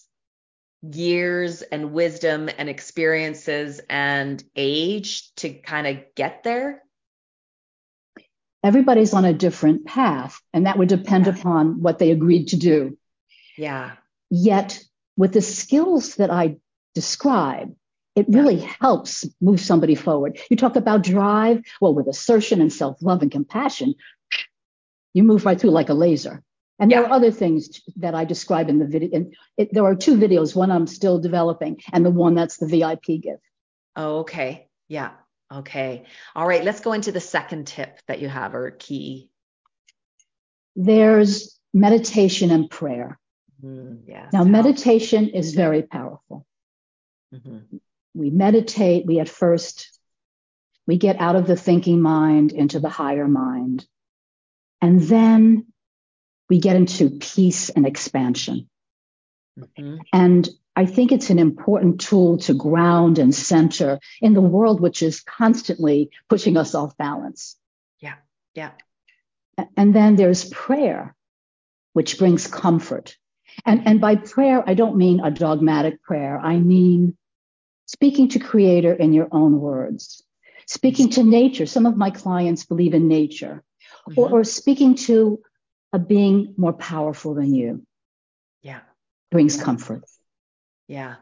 years 0.83 1.63
and 1.63 1.93
wisdom 1.93 2.49
and 2.57 2.69
experiences 2.69 3.81
and 3.89 4.43
age 4.57 5.35
to 5.37 5.51
kind 5.51 5.87
of 5.87 5.99
get 6.15 6.43
there? 6.43 6.83
Everybody's 8.63 9.15
on 9.15 9.25
a 9.25 9.33
different 9.33 9.87
path, 9.87 10.41
and 10.53 10.67
that 10.67 10.79
would 10.79 10.89
depend 10.89 11.27
yeah. 11.27 11.33
upon 11.35 11.83
what 11.83 11.99
they 11.99 12.11
agreed 12.11 12.49
to 12.49 12.57
do. 12.57 12.99
Yeah. 13.57 13.93
Yet, 14.31 14.83
with 15.17 15.33
the 15.33 15.41
skills 15.41 16.17
that 16.17 16.31
I 16.31 16.57
describe, 16.95 17.75
it 18.17 18.27
really 18.29 18.57
yeah. 18.57 18.73
helps 18.81 19.27
move 19.41 19.61
somebody 19.61 19.95
forward. 19.95 20.39
You 20.51 20.57
talk 20.57 20.77
about 20.77 21.03
drive, 21.03 21.63
well, 21.81 21.95
with 21.95 22.07
assertion 22.07 22.61
and 22.61 22.73
self 22.73 22.99
love 23.01 23.23
and 23.23 23.31
compassion, 23.31 23.95
you 25.15 25.23
move 25.23 25.45
right 25.45 25.59
through 25.59 25.71
like 25.71 25.89
a 25.89 25.95
laser. 25.95 26.43
And 26.81 26.91
yeah. 26.91 27.03
there 27.03 27.11
are 27.11 27.13
other 27.13 27.31
things 27.31 27.83
that 27.97 28.15
I 28.15 28.25
describe 28.25 28.71
in 28.71 28.79
the 28.79 28.87
video. 28.87 29.11
And 29.13 29.37
it, 29.59 29.69
there 29.73 29.85
are 29.85 29.95
two 29.95 30.17
videos, 30.17 30.57
one 30.57 30.71
I'm 30.71 30.87
still 30.87 31.21
developing, 31.21 31.81
and 31.93 32.05
the 32.05 32.11
one 32.11 32.35
that's 32.35 32.57
the 32.57 32.67
VIP 32.67 33.21
gift. 33.23 33.43
Oh, 33.95 34.21
okay. 34.21 34.67
Yeah. 34.89 35.11
Okay. 35.53 36.05
All 36.35 36.49
right. 36.49 36.65
Let's 36.65 36.81
go 36.81 36.95
into 36.95 37.13
the 37.13 37.21
second 37.21 37.67
tip 37.67 38.01
that 38.09 38.21
you 38.21 38.29
have 38.29 38.55
or 38.55 38.71
key. 38.71 39.29
There's 40.75 41.59
meditation 41.75 42.51
and 42.51 42.71
prayer. 42.71 43.19
Mm, 43.63 44.01
yes. 44.07 44.33
Now, 44.33 44.45
meditation 44.45 45.29
is 45.29 45.55
very 45.55 45.83
powerful. 45.83 46.47
Mm-hmm. 47.35 47.77
We 48.15 48.31
meditate, 48.31 49.05
we 49.07 49.21
at 49.21 49.29
first, 49.29 49.99
we 50.87 50.97
get 50.97 51.21
out 51.21 51.37
of 51.37 51.47
the 51.47 51.57
thinking 51.57 52.01
mind 52.01 52.53
into 52.53 52.81
the 52.81 52.89
higher 52.89 53.29
mind. 53.29 53.87
And 54.81 55.01
then 55.01 55.67
we 56.50 56.59
get 56.59 56.76
into 56.76 57.11
peace 57.11 57.71
and 57.71 57.87
expansion. 57.87 58.69
Mm-hmm. 59.59 59.99
And 60.12 60.49
I 60.76 60.85
think 60.85 61.12
it's 61.12 61.30
an 61.30 61.38
important 61.38 62.00
tool 62.00 62.38
to 62.38 62.54
ground 62.54 63.19
and 63.19 63.35
center 63.35 64.00
in 64.21 64.35
the 64.35 64.40
world, 64.40 64.80
which 64.80 65.02
is 65.02 65.21
constantly 65.21 66.11
pushing 66.28 66.57
us 66.57 66.75
off 66.75 66.97
balance. 66.97 67.57
Yeah. 68.00 68.14
Yeah. 68.54 68.73
And 69.76 69.95
then 69.95 70.16
there's 70.16 70.49
prayer, 70.49 71.14
which 71.92 72.19
brings 72.19 72.47
comfort. 72.47 73.16
And, 73.64 73.87
and 73.87 74.00
by 74.00 74.16
prayer, 74.16 74.62
I 74.66 74.75
don't 74.75 74.97
mean 74.97 75.21
a 75.21 75.30
dogmatic 75.30 76.02
prayer. 76.02 76.38
I 76.38 76.57
mean 76.57 77.16
speaking 77.87 78.28
to 78.28 78.38
creator 78.38 78.95
in 78.95 79.12
your 79.12 79.28
own 79.33 79.61
words, 79.61 80.23
speaking 80.66 81.11
to 81.11 81.23
nature. 81.23 81.66
Some 81.66 81.87
of 81.87 81.97
my 81.97 82.11
clients 82.11 82.64
believe 82.64 82.95
in 82.95 83.09
nature 83.09 83.62
mm-hmm. 84.09 84.19
or, 84.19 84.40
or 84.40 84.45
speaking 84.45 84.95
to 84.95 85.40
a 85.93 85.99
being 85.99 86.55
more 86.57 86.73
powerful 86.73 87.35
than 87.35 87.55
you. 87.55 87.85
Yeah. 88.63 88.81
Brings 89.31 89.63
comfort. 89.63 90.05
Yeah. 90.87 91.17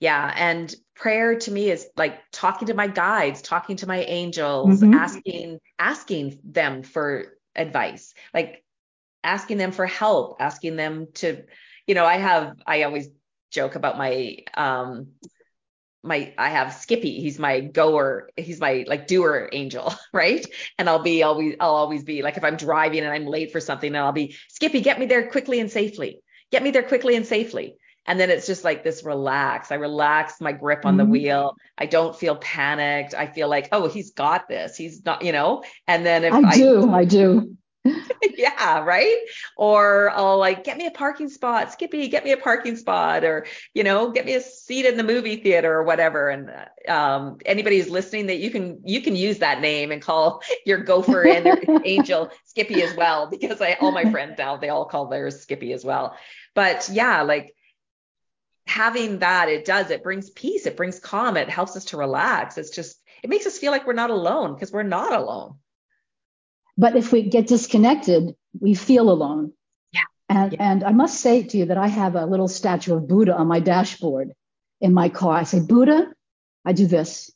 Yeah. 0.00 0.32
And 0.36 0.74
prayer 0.94 1.38
to 1.38 1.50
me 1.50 1.70
is 1.70 1.86
like 1.96 2.18
talking 2.32 2.68
to 2.68 2.74
my 2.74 2.86
guides, 2.86 3.42
talking 3.42 3.76
to 3.76 3.86
my 3.86 4.02
angels, 4.02 4.80
mm-hmm. 4.80 4.94
asking, 4.94 5.58
asking 5.78 6.38
them 6.44 6.82
for 6.82 7.38
advice, 7.54 8.14
like 8.34 8.64
asking 9.24 9.58
them 9.58 9.72
for 9.72 9.86
help, 9.86 10.36
asking 10.40 10.76
them 10.76 11.08
to, 11.14 11.42
you 11.86 11.94
know, 11.94 12.04
I 12.04 12.16
have, 12.16 12.56
I 12.66 12.82
always 12.82 13.08
joke 13.50 13.74
about 13.74 13.96
my, 13.96 14.38
um, 14.54 15.08
my 16.06 16.32
I 16.38 16.50
have 16.50 16.72
Skippy. 16.72 17.20
He's 17.20 17.38
my 17.38 17.60
goer. 17.60 18.30
He's 18.36 18.60
my 18.60 18.84
like 18.86 19.06
doer 19.06 19.48
angel, 19.52 19.94
right? 20.12 20.46
And 20.78 20.88
I'll 20.88 21.02
be 21.02 21.22
always 21.22 21.56
I'll 21.60 21.74
always 21.74 22.04
be 22.04 22.22
like 22.22 22.36
if 22.36 22.44
I'm 22.44 22.56
driving 22.56 23.00
and 23.00 23.12
I'm 23.12 23.26
late 23.26 23.52
for 23.52 23.60
something, 23.60 23.88
and 23.88 23.96
I'll 23.96 24.12
be 24.12 24.36
Skippy, 24.48 24.80
get 24.80 24.98
me 24.98 25.06
there 25.06 25.30
quickly 25.30 25.60
and 25.60 25.70
safely. 25.70 26.20
Get 26.52 26.62
me 26.62 26.70
there 26.70 26.84
quickly 26.84 27.16
and 27.16 27.26
safely. 27.26 27.76
And 28.06 28.20
then 28.20 28.30
it's 28.30 28.46
just 28.46 28.62
like 28.62 28.84
this 28.84 29.04
relax. 29.04 29.72
I 29.72 29.76
relax 29.76 30.40
my 30.40 30.52
grip 30.52 30.86
on 30.86 30.92
mm-hmm. 30.92 30.98
the 30.98 31.04
wheel. 31.06 31.56
I 31.76 31.86
don't 31.86 32.14
feel 32.14 32.36
panicked. 32.36 33.14
I 33.14 33.26
feel 33.26 33.48
like, 33.48 33.68
oh, 33.72 33.88
he's 33.88 34.12
got 34.12 34.48
this. 34.48 34.76
He's 34.76 35.04
not, 35.04 35.22
you 35.22 35.32
know. 35.32 35.64
And 35.88 36.06
then 36.06 36.22
if 36.22 36.32
I 36.32 36.54
do, 36.54 36.88
I, 36.88 36.98
I 36.98 37.04
do. 37.04 37.56
yeah, 38.36 38.80
right. 38.80 39.16
Or 39.56 40.10
I'll 40.10 40.38
like 40.38 40.64
get 40.64 40.76
me 40.76 40.86
a 40.86 40.90
parking 40.90 41.28
spot, 41.28 41.72
Skippy, 41.72 42.08
get 42.08 42.24
me 42.24 42.32
a 42.32 42.36
parking 42.36 42.76
spot, 42.76 43.24
or 43.24 43.46
you 43.74 43.84
know, 43.84 44.10
get 44.10 44.26
me 44.26 44.34
a 44.34 44.40
seat 44.40 44.86
in 44.86 44.96
the 44.96 45.02
movie 45.02 45.36
theater 45.36 45.72
or 45.72 45.82
whatever. 45.82 46.28
And 46.28 46.50
um, 46.88 47.38
anybody 47.44 47.78
who's 47.78 47.90
listening, 47.90 48.26
that 48.26 48.38
you 48.38 48.50
can 48.50 48.80
you 48.84 49.00
can 49.00 49.16
use 49.16 49.38
that 49.38 49.60
name 49.60 49.92
and 49.92 50.02
call 50.02 50.42
your 50.66 50.78
gopher 50.78 51.26
and 51.26 51.82
angel 51.84 52.30
Skippy 52.44 52.82
as 52.82 52.94
well, 52.96 53.28
because 53.28 53.60
I 53.60 53.74
all 53.80 53.92
my 53.92 54.10
friends 54.10 54.36
now 54.38 54.56
they 54.56 54.68
all 54.68 54.84
call 54.84 55.06
theirs 55.06 55.40
Skippy 55.40 55.72
as 55.72 55.84
well. 55.84 56.16
But 56.54 56.88
yeah, 56.92 57.22
like 57.22 57.54
having 58.66 59.20
that, 59.20 59.48
it 59.48 59.64
does 59.64 59.90
it 59.90 60.02
brings 60.02 60.30
peace, 60.30 60.66
it 60.66 60.76
brings 60.76 60.98
calm, 60.98 61.36
it 61.36 61.48
helps 61.48 61.76
us 61.76 61.86
to 61.86 61.96
relax. 61.96 62.58
It's 62.58 62.70
just 62.70 63.00
it 63.22 63.30
makes 63.30 63.46
us 63.46 63.58
feel 63.58 63.72
like 63.72 63.86
we're 63.86 63.92
not 63.92 64.10
alone 64.10 64.54
because 64.54 64.72
we're 64.72 64.82
not 64.82 65.12
alone. 65.12 65.56
But 66.78 66.96
if 66.96 67.12
we 67.12 67.22
get 67.22 67.46
disconnected, 67.46 68.34
we 68.58 68.74
feel 68.74 69.10
alone. 69.10 69.52
Yeah. 69.92 70.02
And, 70.28 70.52
yeah. 70.52 70.70
and 70.70 70.84
I 70.84 70.90
must 70.92 71.20
say 71.20 71.42
to 71.42 71.56
you 71.56 71.66
that 71.66 71.78
I 71.78 71.88
have 71.88 72.16
a 72.16 72.26
little 72.26 72.48
statue 72.48 72.94
of 72.94 73.08
Buddha 73.08 73.34
on 73.34 73.46
my 73.46 73.60
dashboard 73.60 74.32
in 74.80 74.92
my 74.92 75.08
car. 75.08 75.36
I 75.36 75.44
say, 75.44 75.60
Buddha, 75.60 76.12
I 76.64 76.72
do 76.72 76.86
this. 76.86 77.32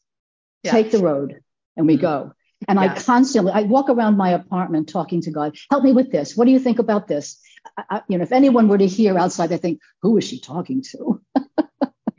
Yeah. 0.62 0.72
Take 0.72 0.90
the 0.90 0.98
road. 0.98 1.40
And 1.76 1.86
we 1.86 1.94
mm-hmm. 1.94 2.02
go. 2.02 2.32
And 2.68 2.78
yeah. 2.78 2.92
I 2.92 2.98
constantly, 2.98 3.52
I 3.52 3.62
walk 3.62 3.88
around 3.88 4.16
my 4.16 4.30
apartment 4.30 4.88
talking 4.88 5.22
to 5.22 5.30
God. 5.30 5.56
Help 5.70 5.84
me 5.84 5.92
with 5.92 6.12
this. 6.12 6.36
What 6.36 6.44
do 6.44 6.50
you 6.50 6.58
think 6.58 6.78
about 6.78 7.08
this? 7.08 7.40
I, 7.76 8.02
you 8.08 8.18
know, 8.18 8.22
if 8.22 8.32
anyone 8.32 8.68
were 8.68 8.78
to 8.78 8.86
hear 8.86 9.18
outside, 9.18 9.48
they 9.48 9.56
think, 9.56 9.80
who 10.02 10.18
is 10.18 10.24
she 10.24 10.40
talking 10.40 10.82
to? 10.90 11.22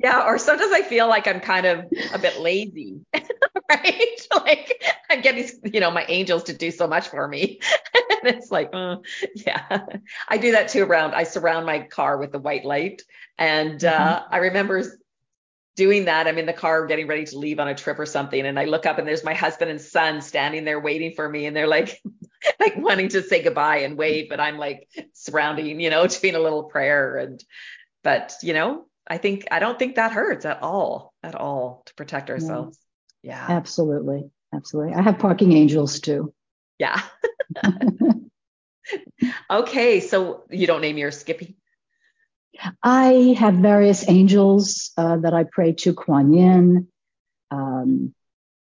yeah. 0.04 0.26
Or 0.26 0.38
sometimes 0.38 0.72
I 0.72 0.82
feel 0.82 1.08
like 1.08 1.28
I'm 1.28 1.40
kind 1.40 1.66
of 1.66 1.86
a 2.14 2.20
bit 2.20 2.40
lazy. 2.40 3.02
right? 3.70 4.28
like 4.32 4.84
I'm 5.10 5.22
getting, 5.22 5.50
you 5.74 5.80
know, 5.80 5.92
my 5.92 6.06
angels 6.08 6.44
to 6.44 6.54
do 6.54 6.72
so 6.72 6.88
much 6.88 7.08
for 7.08 7.28
me. 7.28 7.60
and 8.10 8.36
it's 8.36 8.52
like, 8.52 8.70
uh, 8.74 8.98
yeah, 9.36 9.86
I 10.28 10.38
do 10.38 10.54
that 10.54 10.70
too 10.70 10.84
around, 10.84 11.14
I 11.14 11.24
surround 11.24 11.66
my 11.66 11.80
car 11.80 12.18
with 12.18 12.32
the 12.32 12.40
white 12.40 12.66
light. 12.66 13.04
And 13.38 13.84
uh, 13.84 14.22
mm-hmm. 14.22 14.34
I 14.34 14.38
remember 14.38 14.84
doing 15.76 16.06
that. 16.06 16.28
I'm 16.28 16.38
in 16.38 16.46
the 16.46 16.54
car 16.54 16.86
getting 16.86 17.08
ready 17.08 17.26
to 17.26 17.38
leave 17.38 17.60
on 17.60 17.68
a 17.68 17.76
trip 17.76 17.98
or 17.98 18.06
something. 18.06 18.46
And 18.46 18.60
I 18.60 18.66
look 18.66 18.86
up 18.86 18.98
and 18.98 19.08
there's 19.08 19.24
my 19.24 19.34
husband 19.34 19.72
and 19.72 19.82
son 19.82 20.22
standing 20.22 20.66
there 20.66 20.80
waiting 20.80 21.14
for 21.16 21.28
me. 21.28 21.46
And 21.46 21.56
they're 21.56 21.68
like, 21.68 22.02
like 22.60 22.78
wanting 22.78 23.10
to 23.10 23.24
say 23.24 23.42
goodbye 23.42 23.78
and 23.78 23.98
wave. 23.98 24.30
But 24.30 24.40
I'm 24.40 24.58
like 24.58 24.88
surrounding, 25.14 25.80
you 25.80 25.90
know, 25.90 26.08
doing 26.08 26.36
a 26.36 26.40
little 26.40 26.64
prayer. 26.64 27.18
And, 27.18 27.44
but, 28.04 28.34
you 28.42 28.54
know, 28.54 28.86
I 29.12 29.18
think, 29.18 29.46
I 29.52 29.60
don't 29.60 29.78
think 29.78 29.96
that 29.96 30.14
hurts 30.14 30.46
at 30.46 30.64
all, 30.64 31.14
at 31.22 31.36
all 31.36 31.84
to 31.88 31.94
protect 31.96 32.30
ourselves. 32.30 32.80
Yeah. 33.22 33.46
Absolutely. 33.50 34.32
Absolutely. 34.56 34.94
I 34.94 35.02
have 35.02 35.20
parking 35.20 35.52
angels 35.52 36.00
too. 36.00 36.34
Yeah. 36.80 37.02
okay. 39.52 40.00
So 40.00 40.46
you 40.50 40.66
don't 40.66 40.80
name 40.80 40.98
your 40.98 41.12
Skippy? 41.12 41.58
I 42.82 43.36
have 43.38 43.56
various 43.56 44.08
angels 44.08 44.92
uh, 44.96 45.18
that 45.18 45.34
I 45.34 45.44
pray 45.44 45.74
to 45.74 45.94
Kuan 45.94 46.32
Yin, 46.32 46.88
um, 47.52 48.16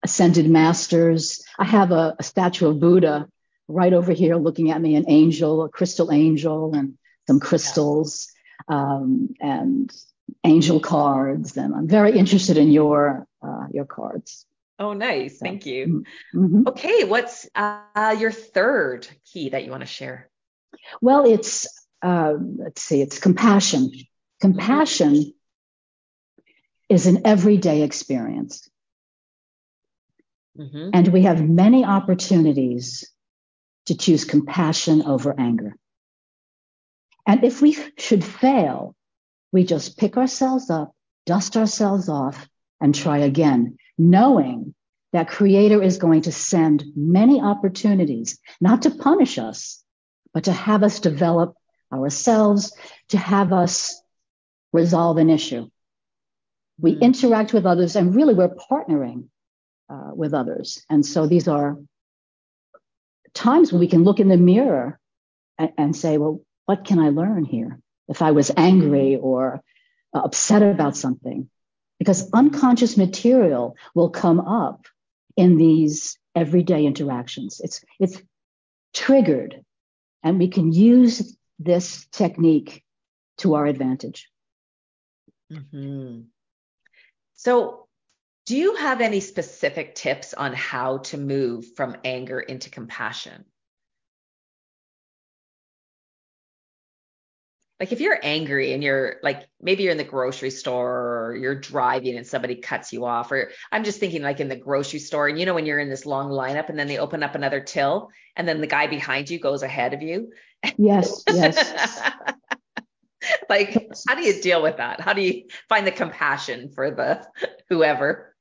ascended 0.03 0.51
masters. 0.51 1.43
I 1.59 1.65
have 1.65 1.91
a, 1.91 2.17
a, 2.19 2.23
statue 2.23 2.69
of 2.69 2.81
Buddha 2.81 3.29
right 3.67 3.95
over 3.95 4.13
here 4.13 4.37
looking 4.37 4.71
at 4.71 4.81
me, 4.83 4.95
an 4.97 5.07
angel, 5.09 5.65
a 5.65 5.71
crystal 5.71 6.13
angel, 6.13 6.75
and 6.75 6.99
some 7.27 7.41
crystals 7.41 8.31
um, 8.69 9.35
and 9.41 9.91
angel 10.43 10.81
cards. 10.81 11.57
And 11.57 11.75
I'm 11.75 11.89
very 11.89 12.19
interested 12.19 12.57
in 12.57 12.71
your 12.71 13.27
uh, 13.43 13.67
your 13.73 13.85
cards. 13.85 14.47
Oh, 14.79 14.93
nice. 14.93 15.39
Thank 15.39 15.67
you. 15.67 16.05
Mm-hmm. 16.35 16.67
Okay. 16.67 17.05
What's 17.05 17.49
uh, 17.55 18.17
your 18.19 18.33
third 18.33 19.07
key 19.25 19.51
that 19.51 19.65
you 19.65 19.71
want 19.71 19.83
to 19.83 19.87
share? 19.87 20.29
Well, 21.01 21.25
it's, 21.27 21.69
uh, 22.03 22.35
let's 22.57 22.83
see, 22.83 23.01
it's 23.01 23.21
compassion. 23.21 23.93
Compassion 24.41 25.15
mm-hmm. 25.15 26.41
is 26.89 27.07
an 27.07 27.23
everyday 27.25 27.83
experience. 27.83 28.69
Mm-hmm. 30.59 30.91
And 30.93 31.09
we 31.09 31.23
have 31.23 31.49
many 31.49 31.85
opportunities 31.85 33.09
to 33.87 33.97
choose 33.97 34.25
compassion 34.25 35.03
over 35.03 35.35
anger. 35.39 35.77
And 37.27 37.45
if 37.45 37.63
we 37.63 37.79
should 37.97 38.25
fail, 38.25 38.97
we 39.55 39.65
just 39.65 39.97
pick 39.97 40.17
ourselves 40.17 40.69
up, 40.69 40.93
dust 41.27 41.57
ourselves 41.57 42.09
off, 42.09 42.49
and 42.81 42.93
try 42.93 43.19
again, 43.19 43.79
knowing 43.97 44.75
that 45.13 45.29
Creator 45.29 45.81
is 45.81 45.97
going 45.97 46.23
to 46.23 46.33
send 46.33 46.83
many 46.97 47.41
opportunities, 47.41 48.37
not 48.61 48.83
to 48.83 48.91
punish 48.91 49.39
us, 49.39 49.81
but 50.33 50.45
to 50.45 50.53
have 50.53 50.83
us 50.83 50.99
develop 50.99 51.55
ourselves, 51.93 52.77
to 53.11 53.17
have 53.17 53.53
us 53.53 54.03
resolve 54.73 55.19
an 55.19 55.31
issue. 55.31 55.71
We 56.81 56.95
mm-hmm. 56.95 57.05
interact 57.05 57.53
with 57.53 57.65
others, 57.65 57.95
and 57.95 58.13
really 58.13 58.35
we're 58.35 58.57
partnering 58.57 59.29
uh, 59.89 60.11
with 60.17 60.35
others. 60.35 60.85
And 60.91 61.07
so 61.07 61.29
these 61.29 61.47
are 61.47 61.79
times 63.35 63.71
when 63.71 63.79
we 63.79 63.87
can 63.87 64.03
look 64.03 64.19
in 64.19 64.27
the 64.27 64.37
mirror 64.37 64.99
and, 65.59 65.71
and 65.79 65.97
say, 65.97 66.19
well, 66.19 66.41
what 66.67 66.85
can 66.85 66.99
I 66.99 67.11
learn 67.11 67.45
here? 67.45 67.79
If 68.09 68.23
I 68.23 68.33
was 68.33 68.51
angry 68.57 69.17
or 69.17 69.63
uh, 70.15 70.21
upset 70.21 70.63
about 70.63 70.97
something, 70.97 71.49
because 71.99 72.31
unconscious 72.33 72.97
material 72.97 73.77
will 73.95 74.11
come 74.11 74.41
up 74.41 74.87
in 75.37 75.57
these 75.57 76.19
everyday 76.35 76.85
interactions. 76.85 77.61
It's, 77.63 77.85
it's 77.99 78.21
triggered, 78.93 79.65
and 80.23 80.39
we 80.39 80.49
can 80.49 80.73
use 80.73 81.37
this 81.59 82.07
technique 82.13 82.83
to 83.39 83.55
our 83.55 83.67
advantage. 83.67 84.29
Mm-hmm. 85.53 86.23
So, 87.35 87.87
do 88.47 88.57
you 88.57 88.77
have 88.77 89.01
any 89.01 89.21
specific 89.21 89.95
tips 89.95 90.35
on 90.35 90.53
how 90.53 90.99
to 90.99 91.17
move 91.17 91.75
from 91.77 91.97
anger 92.05 92.41
into 92.41 92.69
compassion? 92.69 93.45
Like 97.81 97.93
if 97.93 98.01
you're 98.01 98.19
angry 98.23 98.73
and 98.73 98.83
you're 98.83 99.17
like 99.23 99.49
maybe 99.61 99.83
you're 99.83 99.93
in 99.93 99.99
the 99.99 100.05
grocery 100.05 100.51
store 100.51 101.27
or 101.27 101.37
you're 101.37 101.55
driving 101.55 102.17
and 102.17 102.27
somebody 102.27 102.57
cuts 102.57 102.93
you 102.93 103.05
off 103.05 103.33
or 103.33 103.51
i'm 103.73 103.85
just 103.85 103.99
thinking 103.99 104.23
like 104.23 104.41
in 104.41 104.49
the 104.49 104.57
grocery 104.57 104.99
store 104.99 105.29
and 105.29 105.39
you 105.39 105.47
know 105.47 105.55
when 105.55 105.67
you're 105.67 105.79
in 105.79 105.91
this 105.91 106.07
long 106.07 106.31
lineup 106.31 106.69
and 106.69 106.79
then 106.79 106.87
they 106.87 106.99
open 106.99 107.23
up 107.23 107.35
another 107.35 107.61
till 107.61 108.11
and 108.37 108.47
then 108.47 108.61
the 108.61 108.67
guy 108.67 108.87
behind 108.87 109.31
you 109.31 109.39
goes 109.39 109.63
ahead 109.63 109.95
of 109.95 110.03
you? 110.03 110.33
Yes 110.77 111.23
yes. 111.29 112.11
Like 113.49 113.91
how 114.07 114.17
do 114.17 114.23
you 114.23 114.43
deal 114.43 114.63
with 114.63 114.77
that? 114.77 115.01
How 115.01 115.15
do 115.15 115.23
you 115.23 115.45
find 115.71 115.87
the 115.87 115.93
compassion 115.93 116.71
for 116.75 116.91
the 116.91 117.27
whoever? 117.71 118.35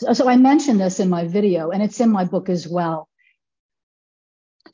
So, 0.00 0.12
so 0.12 0.28
i 0.28 0.36
mentioned 0.36 0.80
this 0.80 1.00
in 1.00 1.08
my 1.08 1.26
video 1.26 1.70
and 1.70 1.82
it's 1.82 1.98
in 2.00 2.10
my 2.10 2.24
book 2.24 2.50
as 2.50 2.68
well. 2.68 3.08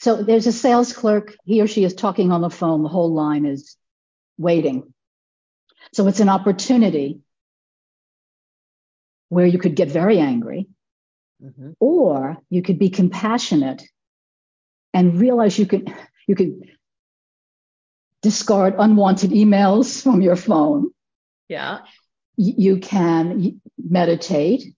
So 0.01 0.23
there's 0.25 0.49
a 0.49 0.53
sales 0.53 0.93
clerk 0.93 1.37
he 1.45 1.63
or 1.63 1.69
she 1.69 1.85
is 1.85 1.95
talking 1.95 2.33
on 2.33 2.41
the 2.41 2.51
phone 2.51 2.83
the 2.83 2.89
whole 2.89 3.13
line 3.13 3.47
is 3.47 3.77
waiting. 4.39 4.95
So 5.93 6.07
it's 6.09 6.21
an 6.21 6.29
opportunity 6.29 7.21
where 9.29 9.47
you 9.47 9.59
could 9.59 9.75
get 9.75 9.89
very 9.89 10.19
angry, 10.19 10.69
mm-hmm. 11.43 11.73
or 11.81 12.39
you 12.51 12.63
could 12.63 12.79
be 12.79 12.91
compassionate 12.91 13.83
and 14.93 15.21
realize 15.21 15.59
you 15.59 15.67
could 15.67 15.93
you 16.27 16.35
could 16.35 16.71
discard 18.23 18.75
unwanted 18.79 19.31
emails 19.31 20.03
from 20.03 20.23
your 20.23 20.37
phone. 20.37 20.91
Yeah. 21.49 21.81
You 22.37 22.79
can 22.79 23.61
meditate 23.79 24.75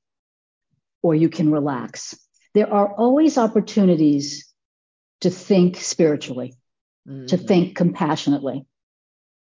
or 1.00 1.14
you 1.14 1.28
can 1.28 1.50
relax. 1.50 2.18
There 2.54 2.70
are 2.72 2.92
always 2.92 3.38
opportunities 3.38 4.52
to 5.20 5.30
think 5.30 5.76
spiritually, 5.76 6.54
mm-hmm. 7.08 7.26
to 7.26 7.36
think 7.36 7.76
compassionately. 7.76 8.66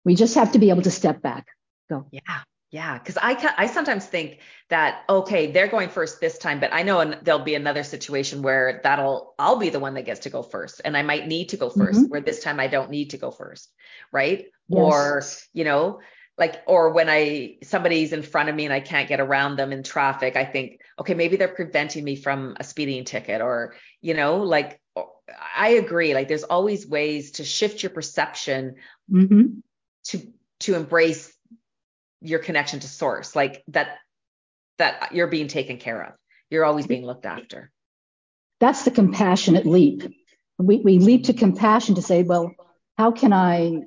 We 0.04 0.14
just 0.14 0.34
have 0.34 0.52
to 0.52 0.58
be 0.58 0.70
able 0.70 0.82
to 0.82 0.90
step 0.90 1.22
back. 1.22 1.46
Go. 1.88 2.06
Yeah. 2.10 2.42
Yeah, 2.70 2.98
because 2.98 3.16
I 3.16 3.54
I 3.56 3.66
sometimes 3.66 4.04
think 4.04 4.40
that 4.68 5.02
okay 5.08 5.50
they're 5.50 5.68
going 5.68 5.88
first 5.88 6.20
this 6.20 6.36
time, 6.36 6.60
but 6.60 6.70
I 6.70 6.82
know 6.82 7.14
there'll 7.22 7.40
be 7.40 7.54
another 7.54 7.82
situation 7.82 8.42
where 8.42 8.82
that'll 8.84 9.34
I'll 9.38 9.56
be 9.56 9.70
the 9.70 9.80
one 9.80 9.94
that 9.94 10.04
gets 10.04 10.20
to 10.20 10.30
go 10.30 10.42
first, 10.42 10.82
and 10.84 10.94
I 10.94 11.02
might 11.02 11.26
need 11.26 11.50
to 11.50 11.56
go 11.56 11.70
1st 11.70 11.90
mm-hmm. 11.90 12.02
where 12.08 12.20
this 12.20 12.42
time 12.42 12.60
I 12.60 12.66
don't 12.66 12.90
need 12.90 13.10
to 13.10 13.16
go 13.16 13.30
first, 13.30 13.72
right? 14.12 14.44
Yes. 14.68 14.78
Or 14.78 15.22
you 15.54 15.64
know 15.64 16.00
like 16.36 16.62
or 16.66 16.90
when 16.90 17.08
I 17.08 17.56
somebody's 17.62 18.12
in 18.12 18.22
front 18.22 18.50
of 18.50 18.54
me 18.54 18.66
and 18.66 18.74
I 18.74 18.80
can't 18.80 19.08
get 19.08 19.20
around 19.20 19.56
them 19.56 19.72
in 19.72 19.82
traffic, 19.82 20.36
I 20.36 20.44
think 20.44 20.82
okay 20.98 21.14
maybe 21.14 21.36
they're 21.36 21.48
preventing 21.48 22.04
me 22.04 22.16
from 22.16 22.54
a 22.60 22.64
speeding 22.64 23.06
ticket, 23.06 23.40
or 23.40 23.76
you 24.02 24.12
know 24.12 24.42
like 24.42 24.78
I 25.56 25.70
agree 25.70 26.12
like 26.12 26.28
there's 26.28 26.44
always 26.44 26.86
ways 26.86 27.30
to 27.32 27.44
shift 27.44 27.82
your 27.82 27.90
perception 27.90 28.74
mm-hmm 29.10 29.60
to 30.08 30.20
to 30.60 30.74
embrace 30.74 31.32
your 32.20 32.40
connection 32.40 32.80
to 32.80 32.88
source 32.88 33.36
like 33.36 33.62
that 33.68 33.98
that 34.78 35.12
you're 35.12 35.28
being 35.28 35.48
taken 35.48 35.76
care 35.76 36.02
of. 36.02 36.12
You're 36.50 36.64
always 36.64 36.86
being 36.86 37.04
looked 37.04 37.26
after. 37.26 37.70
That's 38.60 38.84
the 38.84 38.90
compassionate 38.90 39.66
leap. 39.66 40.02
We, 40.58 40.78
we 40.78 40.98
leap 40.98 41.24
to 41.24 41.32
compassion 41.32 41.94
to 41.96 42.02
say 42.02 42.22
well 42.22 42.52
how 42.96 43.12
can 43.12 43.32
i 43.32 43.82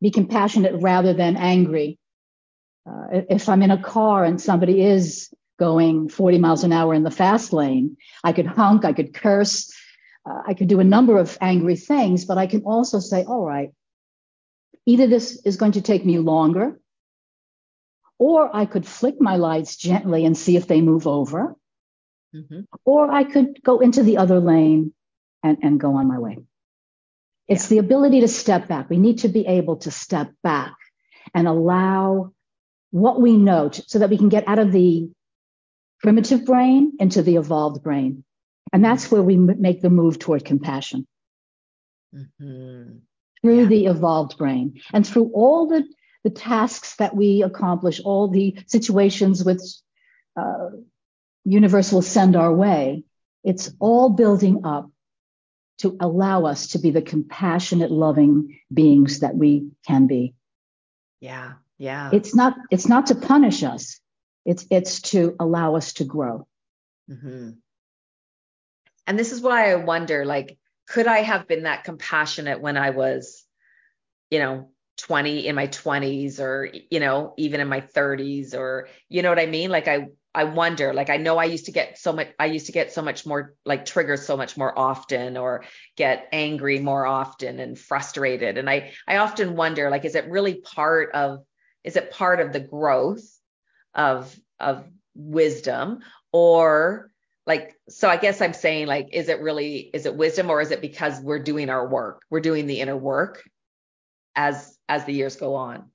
be 0.00 0.10
compassionate 0.10 0.74
rather 0.82 1.14
than 1.14 1.36
angry? 1.36 1.98
Uh, 2.86 3.22
if 3.30 3.48
i'm 3.48 3.62
in 3.62 3.70
a 3.70 3.82
car 3.82 4.24
and 4.24 4.40
somebody 4.40 4.82
is 4.82 5.32
going 5.58 6.08
40 6.08 6.38
miles 6.38 6.64
an 6.64 6.72
hour 6.72 6.92
in 6.92 7.04
the 7.04 7.10
fast 7.10 7.52
lane 7.52 7.96
i 8.24 8.32
could 8.32 8.46
honk 8.46 8.84
i 8.84 8.92
could 8.92 9.14
curse 9.14 9.72
uh, 10.28 10.42
i 10.48 10.54
could 10.54 10.66
do 10.66 10.80
a 10.80 10.84
number 10.84 11.16
of 11.16 11.38
angry 11.40 11.76
things 11.76 12.24
but 12.24 12.38
i 12.38 12.48
can 12.48 12.62
also 12.62 12.98
say 12.98 13.22
all 13.22 13.44
right 13.44 13.70
Either 14.86 15.06
this 15.06 15.40
is 15.44 15.56
going 15.56 15.72
to 15.72 15.80
take 15.80 16.04
me 16.04 16.18
longer, 16.18 16.80
or 18.18 18.54
I 18.54 18.66
could 18.66 18.86
flick 18.86 19.20
my 19.20 19.36
lights 19.36 19.76
gently 19.76 20.24
and 20.24 20.36
see 20.36 20.56
if 20.56 20.66
they 20.66 20.80
move 20.80 21.06
over, 21.06 21.56
mm-hmm. 22.34 22.60
or 22.84 23.10
I 23.10 23.24
could 23.24 23.62
go 23.62 23.80
into 23.80 24.02
the 24.02 24.18
other 24.18 24.40
lane 24.40 24.92
and, 25.42 25.58
and 25.62 25.80
go 25.80 25.94
on 25.94 26.08
my 26.08 26.18
way. 26.18 26.38
It's 27.48 27.64
yeah. 27.64 27.68
the 27.70 27.78
ability 27.78 28.20
to 28.20 28.28
step 28.28 28.68
back. 28.68 28.90
We 28.90 28.98
need 28.98 29.18
to 29.20 29.28
be 29.28 29.46
able 29.46 29.76
to 29.78 29.90
step 29.90 30.32
back 30.42 30.74
and 31.34 31.46
allow 31.46 32.32
what 32.90 33.20
we 33.20 33.36
know 33.36 33.68
to, 33.68 33.82
so 33.86 34.00
that 34.00 34.10
we 34.10 34.18
can 34.18 34.28
get 34.28 34.48
out 34.48 34.58
of 34.58 34.72
the 34.72 35.10
primitive 36.00 36.44
brain 36.44 36.92
into 36.98 37.22
the 37.22 37.36
evolved 37.36 37.82
brain. 37.82 38.24
And 38.72 38.84
that's 38.84 39.10
where 39.10 39.22
we 39.22 39.34
m- 39.34 39.60
make 39.60 39.80
the 39.80 39.90
move 39.90 40.18
toward 40.18 40.44
compassion. 40.44 41.06
Mm-hmm 42.14 42.98
through 43.42 43.62
yeah. 43.62 43.68
the 43.68 43.86
evolved 43.86 44.38
brain 44.38 44.80
and 44.92 45.06
through 45.06 45.30
all 45.34 45.66
the, 45.66 45.84
the 46.24 46.30
tasks 46.30 46.96
that 46.96 47.14
we 47.14 47.42
accomplish, 47.42 48.00
all 48.00 48.28
the 48.28 48.56
situations 48.66 49.44
which 49.44 49.60
uh, 50.36 50.70
universe 51.44 51.92
will 51.92 52.02
send 52.02 52.36
our 52.36 52.54
way. 52.54 53.04
It's 53.44 53.70
all 53.80 54.10
building 54.10 54.64
up 54.64 54.90
to 55.78 55.96
allow 56.00 56.46
us 56.46 56.68
to 56.68 56.78
be 56.78 56.92
the 56.92 57.02
compassionate, 57.02 57.90
loving 57.90 58.60
beings 58.72 59.20
that 59.20 59.34
we 59.34 59.72
can 59.86 60.06
be. 60.06 60.34
Yeah, 61.20 61.54
yeah. 61.78 62.10
It's 62.12 62.34
not. 62.34 62.54
It's 62.70 62.88
not 62.88 63.06
to 63.06 63.16
punish 63.16 63.64
us. 63.64 63.98
It's 64.44 64.64
it's 64.70 65.00
to 65.10 65.34
allow 65.40 65.74
us 65.74 65.94
to 65.94 66.04
grow. 66.04 66.46
Mm-hmm. 67.10 67.50
And 69.06 69.18
this 69.18 69.32
is 69.32 69.40
why 69.40 69.72
I 69.72 69.76
wonder, 69.76 70.24
like, 70.24 70.56
could 70.88 71.06
I 71.06 71.20
have 71.20 71.46
been 71.48 71.64
that 71.64 71.84
compassionate 71.84 72.60
when 72.60 72.76
I 72.76 72.90
was, 72.90 73.44
you 74.30 74.38
know, 74.38 74.70
20 74.98 75.46
in 75.46 75.54
my 75.54 75.66
20s 75.68 76.38
or 76.38 76.70
you 76.90 77.00
know 77.00 77.32
even 77.38 77.60
in 77.60 77.68
my 77.68 77.80
30s 77.80 78.54
or 78.54 78.88
you 79.08 79.22
know 79.22 79.30
what 79.30 79.38
i 79.38 79.46
mean? 79.46 79.70
Like 79.70 79.88
i 79.88 80.08
i 80.34 80.44
wonder 80.44 80.92
like 80.94 81.10
i 81.10 81.16
know 81.16 81.38
i 81.38 81.44
used 81.44 81.66
to 81.66 81.72
get 81.72 81.98
so 81.98 82.12
much 82.12 82.28
i 82.38 82.46
used 82.46 82.66
to 82.66 82.72
get 82.72 82.92
so 82.92 83.02
much 83.02 83.26
more 83.26 83.54
like 83.64 83.84
triggered 83.84 84.18
so 84.18 84.36
much 84.36 84.56
more 84.56 84.78
often 84.78 85.36
or 85.36 85.64
get 85.96 86.28
angry 86.32 86.78
more 86.78 87.06
often 87.06 87.58
and 87.58 87.78
frustrated. 87.78 88.58
And 88.58 88.68
i 88.68 88.92
i 89.08 89.16
often 89.16 89.56
wonder 89.56 89.90
like 89.90 90.04
is 90.04 90.14
it 90.14 90.28
really 90.28 90.60
part 90.60 91.14
of 91.14 91.44
is 91.84 91.96
it 91.96 92.12
part 92.12 92.40
of 92.40 92.52
the 92.52 92.60
growth 92.60 93.24
of 93.94 94.34
of 94.60 94.86
wisdom 95.14 96.00
or 96.32 97.11
like 97.46 97.74
so 97.88 98.08
i 98.08 98.16
guess 98.16 98.40
i'm 98.40 98.52
saying 98.52 98.86
like 98.86 99.08
is 99.12 99.28
it 99.28 99.40
really 99.40 99.90
is 99.92 100.06
it 100.06 100.14
wisdom 100.14 100.50
or 100.50 100.60
is 100.60 100.70
it 100.70 100.80
because 100.80 101.20
we're 101.20 101.42
doing 101.42 101.70
our 101.70 101.88
work? 101.88 102.22
We're 102.30 102.40
doing 102.40 102.66
the 102.66 102.80
inner 102.80 102.96
work 102.96 103.42
as 104.34 104.76
as 104.88 105.04
the 105.04 105.12
years 105.12 105.36
go 105.36 105.54
on. 105.54 105.90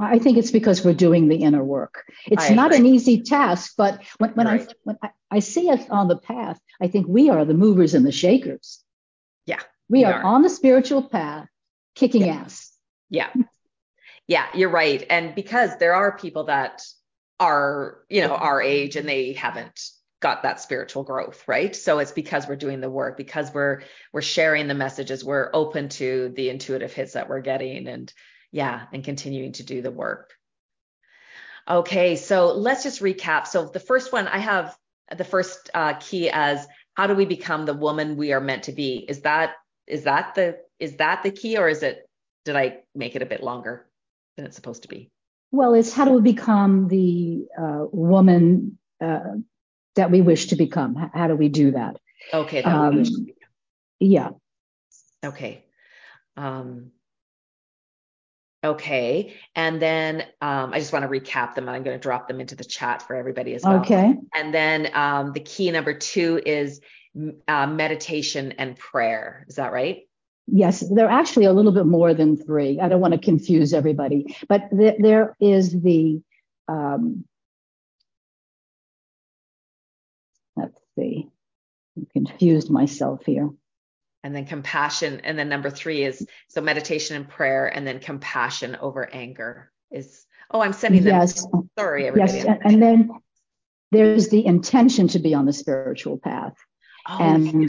I 0.00 0.20
think 0.20 0.38
it's 0.38 0.52
because 0.52 0.84
we're 0.84 0.94
doing 0.94 1.26
the 1.26 1.42
inner 1.42 1.64
work. 1.64 2.04
It's 2.26 2.50
I 2.50 2.54
not 2.54 2.72
agree. 2.72 2.88
an 2.88 2.94
easy 2.94 3.22
task 3.22 3.74
but 3.76 4.02
when, 4.18 4.30
when 4.30 4.46
right. 4.46 4.68
i 4.68 4.74
when 4.84 4.96
I, 5.02 5.10
I, 5.30 5.38
see 5.40 5.68
us 5.70 5.82
on 5.90 6.08
the 6.08 6.16
path 6.16 6.60
i 6.80 6.88
think 6.88 7.06
we 7.08 7.30
are 7.30 7.44
the 7.44 7.54
movers 7.54 7.94
and 7.94 8.06
the 8.06 8.12
shakers. 8.12 8.82
Yeah 9.46 9.60
we, 9.88 10.00
we 10.00 10.04
are, 10.04 10.14
are, 10.14 10.24
on 10.24 10.42
the 10.42 10.50
spiritual 10.50 11.02
path 11.08 11.48
kicking 11.94 12.26
yeah. 12.26 12.34
ass. 12.34 12.72
Yeah. 13.10 13.32
Yeah 14.26 14.46
you're 14.54 14.70
right. 14.70 15.04
And 15.10 15.34
because 15.34 15.76
there 15.78 15.94
are 15.94 16.16
people 16.16 16.44
that 16.44 16.82
are 17.40 17.98
you 18.08 18.20
know 18.20 18.34
our 18.34 18.60
age 18.60 18.96
and 18.96 19.08
they 19.08 19.32
haven't 19.32 19.80
got 20.20 20.42
that 20.42 20.60
spiritual 20.60 21.04
growth 21.04 21.46
right? 21.46 21.74
So 21.74 21.98
it's 21.98 22.12
because 22.12 22.48
we're 22.48 22.56
doing 22.56 22.80
the 22.80 22.90
work 22.90 23.16
because 23.16 23.52
we're 23.52 23.82
we're 24.12 24.22
sharing 24.22 24.68
the 24.68 24.74
messages 24.74 25.24
we're 25.24 25.50
open 25.52 25.88
to 25.90 26.32
the 26.34 26.50
intuitive 26.50 26.92
hits 26.92 27.12
that 27.12 27.28
we're 27.28 27.40
getting 27.40 27.86
and 27.86 28.12
yeah 28.50 28.86
and 28.92 29.04
continuing 29.04 29.52
to 29.52 29.62
do 29.62 29.82
the 29.82 29.90
work. 29.90 30.32
Okay 31.68 32.16
so 32.16 32.52
let's 32.54 32.82
just 32.82 33.00
recap. 33.00 33.46
So 33.46 33.66
the 33.66 33.80
first 33.80 34.12
one 34.12 34.26
i 34.28 34.38
have 34.38 34.76
the 35.16 35.24
first 35.24 35.70
uh, 35.72 35.94
key 35.94 36.28
as 36.30 36.66
how 36.94 37.06
do 37.06 37.14
we 37.14 37.24
become 37.24 37.64
the 37.64 37.74
woman 37.74 38.16
we 38.16 38.32
are 38.32 38.40
meant 38.40 38.64
to 38.64 38.72
be? 38.72 39.04
Is 39.08 39.20
that 39.20 39.54
is 39.86 40.04
that 40.04 40.34
the 40.34 40.58
is 40.78 40.96
that 40.96 41.22
the 41.22 41.30
key 41.30 41.56
or 41.56 41.68
is 41.68 41.82
it 41.82 42.08
did 42.44 42.56
i 42.56 42.78
make 42.94 43.14
it 43.14 43.22
a 43.22 43.26
bit 43.26 43.42
longer 43.42 43.86
than 44.36 44.46
it's 44.46 44.56
supposed 44.56 44.82
to 44.82 44.88
be? 44.88 45.10
Well 45.52 45.74
it's 45.74 45.92
how 45.92 46.04
do 46.04 46.12
we 46.12 46.20
become 46.20 46.88
the 46.88 47.46
uh, 47.56 47.84
woman 47.92 48.78
uh, 49.00 49.36
that 49.98 50.10
we 50.10 50.22
wish 50.22 50.46
to 50.46 50.56
become. 50.56 50.94
How 51.12 51.26
do 51.26 51.36
we 51.36 51.48
do 51.48 51.72
that? 51.72 51.98
Okay. 52.32 52.62
That 52.62 52.74
um, 52.74 53.04
yeah. 54.00 54.30
Okay. 55.24 55.64
Um, 56.36 56.92
okay. 58.64 59.34
And 59.54 59.82
then 59.82 60.22
um, 60.40 60.72
I 60.72 60.78
just 60.78 60.92
want 60.92 61.02
to 61.02 61.08
recap 61.08 61.54
them. 61.54 61.68
I'm 61.68 61.82
going 61.82 61.96
to 61.96 62.02
drop 62.02 62.28
them 62.28 62.40
into 62.40 62.54
the 62.54 62.64
chat 62.64 63.02
for 63.02 63.16
everybody 63.16 63.54
as 63.54 63.64
well. 63.64 63.80
Okay. 63.80 64.14
And 64.34 64.54
then 64.54 64.90
um, 64.94 65.32
the 65.32 65.40
key 65.40 65.70
number 65.70 65.94
two 65.94 66.40
is 66.46 66.80
uh, 67.48 67.66
meditation 67.66 68.52
and 68.52 68.76
prayer. 68.76 69.44
Is 69.48 69.56
that 69.56 69.72
right? 69.72 70.02
Yes, 70.46 70.82
they're 70.94 71.10
actually 71.10 71.44
a 71.44 71.52
little 71.52 71.72
bit 71.72 71.86
more 71.86 72.14
than 72.14 72.36
three. 72.36 72.80
I 72.80 72.88
don't 72.88 73.00
want 73.00 73.14
to 73.14 73.20
confuse 73.20 73.74
everybody, 73.74 74.36
but 74.48 74.70
th- 74.70 74.96
there 74.98 75.36
is 75.40 75.78
the, 75.82 76.22
um, 76.68 77.24
see, 80.98 81.28
I 81.98 82.02
confused 82.12 82.70
myself 82.70 83.22
here. 83.24 83.50
And 84.24 84.34
then 84.34 84.46
compassion. 84.46 85.20
And 85.24 85.38
then 85.38 85.48
number 85.48 85.70
three 85.70 86.02
is 86.02 86.26
so 86.48 86.60
meditation 86.60 87.16
and 87.16 87.28
prayer, 87.28 87.66
and 87.66 87.86
then 87.86 88.00
compassion 88.00 88.76
over 88.80 89.08
anger 89.12 89.70
is, 89.90 90.26
oh, 90.50 90.60
I'm 90.60 90.72
sending 90.72 91.04
them. 91.04 91.20
Yes. 91.20 91.46
Sorry, 91.78 92.06
everybody. 92.06 92.32
Yes, 92.32 92.46
and, 92.46 92.60
and 92.64 92.82
then 92.82 93.10
there's 93.92 94.28
the 94.28 94.44
intention 94.44 95.08
to 95.08 95.18
be 95.18 95.34
on 95.34 95.46
the 95.46 95.52
spiritual 95.52 96.18
path. 96.18 96.54
Oh, 97.08 97.18
and 97.18 97.68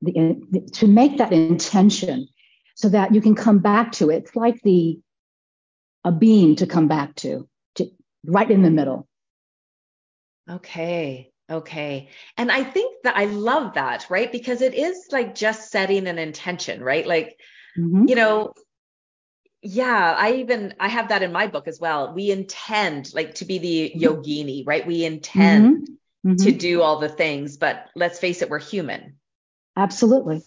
the, 0.00 0.12
the, 0.50 0.68
to 0.72 0.88
make 0.88 1.18
that 1.18 1.32
intention 1.32 2.28
so 2.74 2.88
that 2.88 3.14
you 3.14 3.20
can 3.20 3.34
come 3.34 3.58
back 3.58 3.92
to 3.92 4.10
it. 4.10 4.24
It's 4.24 4.36
like 4.36 4.60
the 4.62 4.98
a 6.04 6.10
beam 6.10 6.56
to 6.56 6.66
come 6.66 6.88
back 6.88 7.14
to, 7.16 7.48
to 7.76 7.90
right 8.26 8.50
in 8.50 8.62
the 8.62 8.70
middle. 8.70 9.06
Okay. 10.50 11.31
Okay. 11.52 12.08
And 12.38 12.50
I 12.50 12.64
think 12.64 13.02
that 13.04 13.16
I 13.16 13.26
love 13.26 13.74
that, 13.74 14.06
right? 14.08 14.32
Because 14.32 14.62
it 14.62 14.74
is 14.74 15.08
like 15.10 15.34
just 15.34 15.70
setting 15.70 16.06
an 16.06 16.18
intention, 16.18 16.82
right? 16.82 17.06
Like, 17.06 17.38
Mhm. 17.78 18.08
you 18.08 18.14
know, 18.14 18.54
yeah, 19.60 20.14
I 20.18 20.32
even 20.36 20.74
I 20.80 20.88
have 20.88 21.08
that 21.08 21.22
in 21.22 21.30
my 21.30 21.46
book 21.46 21.68
as 21.68 21.78
well. 21.78 22.14
We 22.14 22.30
intend 22.30 23.14
like 23.14 23.36
to 23.36 23.44
be 23.44 23.58
the 23.58 23.92
yogini, 23.96 24.66
right? 24.66 24.86
We 24.86 25.04
intend 25.04 25.88
Mhm. 26.26 26.42
to 26.42 26.52
do 26.52 26.82
all 26.82 26.98
the 26.98 27.08
things, 27.08 27.58
but 27.58 27.88
let's 27.94 28.18
face 28.18 28.42
it, 28.42 28.50
we're 28.50 28.58
human, 28.58 29.18
Absolutely. 29.76 30.42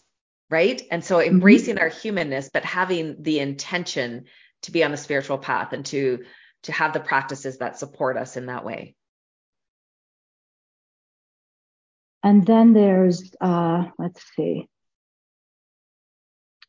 right? 0.49 0.81
And 0.91 1.05
so 1.05 1.21
embracing 1.21 1.77
our 1.77 1.89
humanness, 1.89 2.49
but 2.51 2.65
having 2.65 3.21
the 3.21 3.39
intention 3.39 4.25
to 4.63 4.71
be 4.71 4.83
on 4.83 4.91
the 4.91 4.97
spiritual 4.97 5.37
path 5.37 5.71
and 5.71 5.85
to 5.87 6.25
to 6.63 6.71
have 6.71 6.93
the 6.93 6.99
practices 6.99 7.59
that 7.59 7.77
support 7.77 8.17
us 8.17 8.37
in 8.37 8.47
that 8.47 8.65
way. 8.65 8.95
And 12.25 12.43
then 12.43 12.73
there's, 12.73 13.31
uh, 13.39 13.83
let's 13.99 14.21
see, 14.35 14.67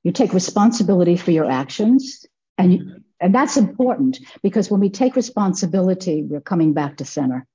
you 0.04 0.12
take 0.12 0.34
responsibility 0.34 1.16
for 1.16 1.30
your 1.30 1.50
actions. 1.50 2.26
And, 2.58 2.72
you, 2.72 3.02
and 3.20 3.34
that's 3.34 3.56
important 3.56 4.20
because 4.42 4.70
when 4.70 4.80
we 4.80 4.90
take 4.90 5.16
responsibility, 5.16 6.22
we're 6.22 6.42
coming 6.42 6.74
back 6.74 6.98
to 6.98 7.06
center. 7.06 7.46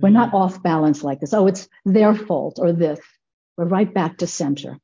We're 0.00 0.10
not 0.10 0.32
off 0.32 0.62
balance 0.62 1.02
like 1.02 1.18
this. 1.18 1.34
Oh, 1.34 1.48
it's 1.48 1.68
their 1.84 2.14
fault 2.14 2.58
or 2.60 2.72
this. 2.72 3.00
We're 3.56 3.64
right 3.64 3.92
back 3.92 4.18
to 4.18 4.28
center. 4.28 4.78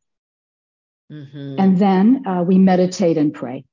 Mhm. 1.11 1.61
And 1.61 1.79
then 1.79 2.27
uh, 2.27 2.43
we 2.43 2.59
meditate 2.59 3.17
and 3.17 3.33
pray. 3.33 3.65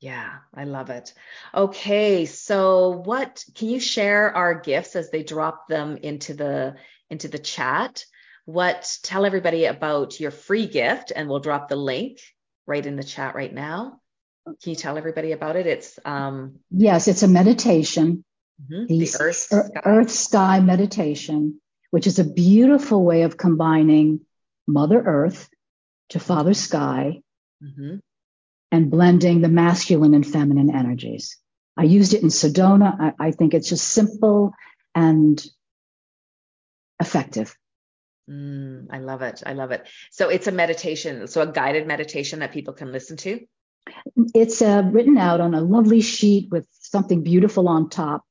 Yeah, 0.00 0.30
I 0.52 0.64
love 0.64 0.90
it. 0.90 1.14
Okay, 1.54 2.26
so 2.26 2.90
what 3.04 3.44
can 3.54 3.68
you 3.68 3.78
share 3.78 4.36
our 4.36 4.60
gifts 4.60 4.96
as 4.96 5.10
they 5.10 5.22
drop 5.22 5.68
them 5.68 5.96
into 5.98 6.34
the 6.34 6.74
into 7.08 7.28
the 7.28 7.38
chat? 7.38 8.04
What 8.46 8.98
tell 9.02 9.24
everybody 9.24 9.64
about 9.64 10.20
your 10.20 10.30
free 10.30 10.66
gift 10.66 11.12
and 11.14 11.28
we'll 11.28 11.40
drop 11.40 11.68
the 11.68 11.76
link 11.76 12.18
right 12.66 12.84
in 12.84 12.96
the 12.96 13.04
chat 13.04 13.34
right 13.34 13.52
now. 13.52 14.00
Can 14.46 14.70
you 14.70 14.76
tell 14.76 14.98
everybody 14.98 15.32
about 15.32 15.56
it? 15.56 15.66
It's 15.66 15.98
um 16.04 16.58
Yes, 16.70 17.08
it's 17.08 17.22
a 17.22 17.28
meditation, 17.28 18.24
mhm, 18.62 18.86
the, 18.86 18.98
the 18.98 19.16
earth 19.20 19.36
sky. 19.36 19.80
Earth 19.84 20.10
Sky 20.10 20.60
meditation, 20.60 21.60
which 21.90 22.06
is 22.06 22.18
a 22.18 22.24
beautiful 22.24 23.02
way 23.02 23.22
of 23.22 23.38
combining 23.38 24.20
Mother 24.66 25.00
Earth 25.00 25.48
to 26.10 26.20
Father 26.20 26.52
Sky 26.54 27.22
Mhm. 27.62 28.00
and 28.70 28.90
blending 28.90 29.40
the 29.40 29.48
masculine 29.48 30.12
and 30.12 30.26
feminine 30.26 30.74
energies. 30.74 31.38
I 31.78 31.84
used 31.84 32.12
it 32.12 32.22
in 32.22 32.28
Sedona. 32.28 32.94
I, 33.00 33.28
I 33.28 33.30
think 33.30 33.54
it's 33.54 33.70
just 33.70 33.88
simple 33.88 34.52
and 34.94 35.42
effective. 37.00 37.56
Mm, 38.30 38.86
I 38.90 38.98
love 38.98 39.22
it. 39.22 39.42
I 39.44 39.52
love 39.52 39.70
it. 39.70 39.86
So 40.10 40.28
it's 40.28 40.46
a 40.46 40.52
meditation, 40.52 41.26
so 41.26 41.42
a 41.42 41.46
guided 41.46 41.86
meditation 41.86 42.38
that 42.40 42.52
people 42.52 42.74
can 42.74 42.92
listen 42.92 43.16
to. 43.18 43.40
It's 44.34 44.62
uh, 44.62 44.82
written 44.90 45.18
out 45.18 45.40
on 45.40 45.54
a 45.54 45.60
lovely 45.60 46.00
sheet 46.00 46.50
with 46.50 46.66
something 46.70 47.22
beautiful 47.22 47.68
on 47.68 47.90
top. 47.90 48.24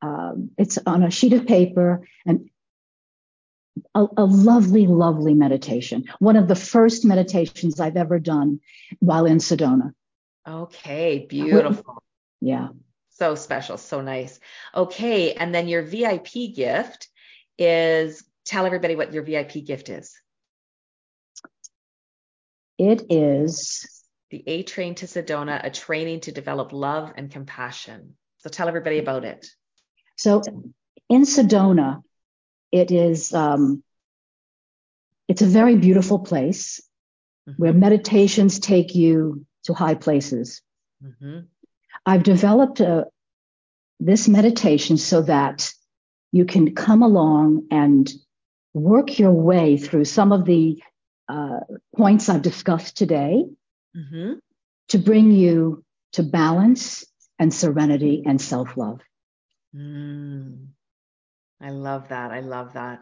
Um, 0.00 0.50
it's 0.56 0.78
on 0.86 1.02
a 1.02 1.10
sheet 1.10 1.34
of 1.34 1.46
paper 1.46 2.06
and 2.24 2.48
a, 3.94 4.06
a 4.16 4.24
lovely, 4.24 4.86
lovely 4.86 5.34
meditation. 5.34 6.04
One 6.18 6.36
of 6.36 6.48
the 6.48 6.54
first 6.54 7.04
meditations 7.04 7.80
I've 7.80 7.96
ever 7.96 8.18
done 8.18 8.60
while 9.00 9.26
in 9.26 9.38
Sedona. 9.38 9.92
Okay, 10.48 11.26
beautiful. 11.28 12.02
Yeah. 12.40 12.68
So 13.10 13.34
special, 13.34 13.78
so 13.78 14.00
nice. 14.00 14.38
Okay, 14.74 15.32
and 15.32 15.54
then 15.54 15.68
your 15.68 15.82
VIP 15.82 16.54
gift 16.54 17.08
is 17.58 18.22
tell 18.46 18.64
everybody 18.64 18.96
what 18.96 19.12
your 19.12 19.22
VIP 19.22 19.64
gift 19.64 19.88
is. 19.88 20.14
It 22.78 23.06
is 23.10 24.04
The 24.30 24.42
A 24.46 24.62
Train 24.62 24.94
to 24.96 25.06
Sedona, 25.06 25.64
a 25.64 25.70
training 25.70 26.20
to 26.20 26.32
develop 26.32 26.72
love 26.72 27.12
and 27.16 27.30
compassion. 27.30 28.16
So 28.38 28.48
tell 28.48 28.68
everybody 28.68 28.98
about 28.98 29.24
it. 29.24 29.46
So 30.16 30.42
in 31.08 31.22
Sedona, 31.22 32.02
it 32.72 32.90
is 32.90 33.34
um, 33.34 33.82
it's 35.28 35.42
a 35.42 35.46
very 35.46 35.76
beautiful 35.76 36.20
place 36.20 36.80
where 37.56 37.72
meditations 37.72 38.58
take 38.58 38.94
you 38.94 39.46
to 39.64 39.74
high 39.74 39.94
places. 39.94 40.62
hmm 41.02 41.40
I've 42.04 42.22
developed 42.22 42.80
a, 42.80 43.06
this 43.98 44.28
meditation 44.28 44.96
so 44.96 45.22
that 45.22 45.72
you 46.30 46.44
can 46.44 46.74
come 46.74 47.02
along 47.02 47.66
and 47.70 48.12
work 48.76 49.18
your 49.18 49.32
way 49.32 49.78
through 49.78 50.04
some 50.04 50.32
of 50.32 50.44
the 50.44 50.82
uh, 51.28 51.60
points 51.96 52.28
I've 52.28 52.42
discussed 52.42 52.96
today 52.96 53.46
hmm 53.94 54.34
to 54.88 54.98
bring 54.98 55.32
you 55.32 55.82
to 56.12 56.22
balance 56.22 57.04
and 57.40 57.52
serenity 57.52 58.22
and 58.24 58.40
self 58.40 58.76
love. 58.76 59.00
Mm. 59.74 60.68
I 61.60 61.70
love 61.70 62.10
that. 62.10 62.30
I 62.30 62.40
love 62.40 62.74
that. 62.74 63.00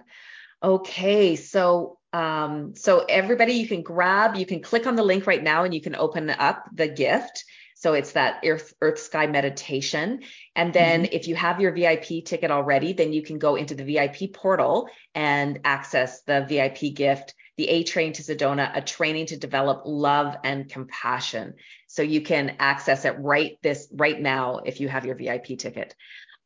Okay, 0.63 1.37
so 1.37 1.99
um, 2.13 2.75
so 2.77 3.05
everybody, 3.09 3.55
you 3.55 3.67
can 3.67 3.83
grab, 3.83 4.37
you 4.37 4.47
can 4.47 4.63
click 4.63 4.87
on 4.87 4.95
the 4.95 5.03
link 5.03 5.27
right 5.27 5.43
now, 5.43 5.65
and 5.65 5.75
you 5.75 5.81
can 5.81 5.97
open 5.97 6.31
up 6.31 6.65
the 6.73 6.89
gift. 6.89 7.45
So 7.85 7.93
it's 7.93 8.13
that 8.13 8.41
Earth 8.47 8.73
Earth 8.81 8.99
Sky 8.99 9.27
meditation, 9.27 10.23
and 10.57 10.73
then 10.73 11.03
mm-hmm. 11.03 11.13
if 11.13 11.29
you 11.29 11.37
have 11.37 11.61
your 11.61 11.71
VIP 11.71 12.25
ticket 12.25 12.51
already, 12.51 12.95
then 12.95 13.13
you 13.13 13.21
can 13.21 13.39
go 13.39 13.57
into 13.57 13.75
the 13.75 13.85
VIP 13.85 14.33
portal 14.33 14.89
and 15.15 15.61
access 15.67 16.23
the 16.23 16.47
VIP 16.49 16.95
gift, 16.95 17.35
the 17.59 17.69
A 17.69 17.85
Train 17.85 18.15
to 18.15 18.23
Sedona, 18.23 18.75
a 18.75 18.81
training 18.81 19.27
to 19.27 19.37
develop 19.37 19.83
love 19.85 20.35
and 20.45 20.67
compassion. 20.67 21.57
So 21.87 22.01
you 22.01 22.23
can 22.23 22.57
access 22.59 23.05
it 23.05 23.17
right 23.19 23.59
this 23.63 23.87
right 23.93 24.19
now 24.19 24.61
if 24.65 24.81
you 24.81 24.89
have 24.89 25.05
your 25.05 25.17
VIP 25.17 25.59
ticket. 25.59 25.95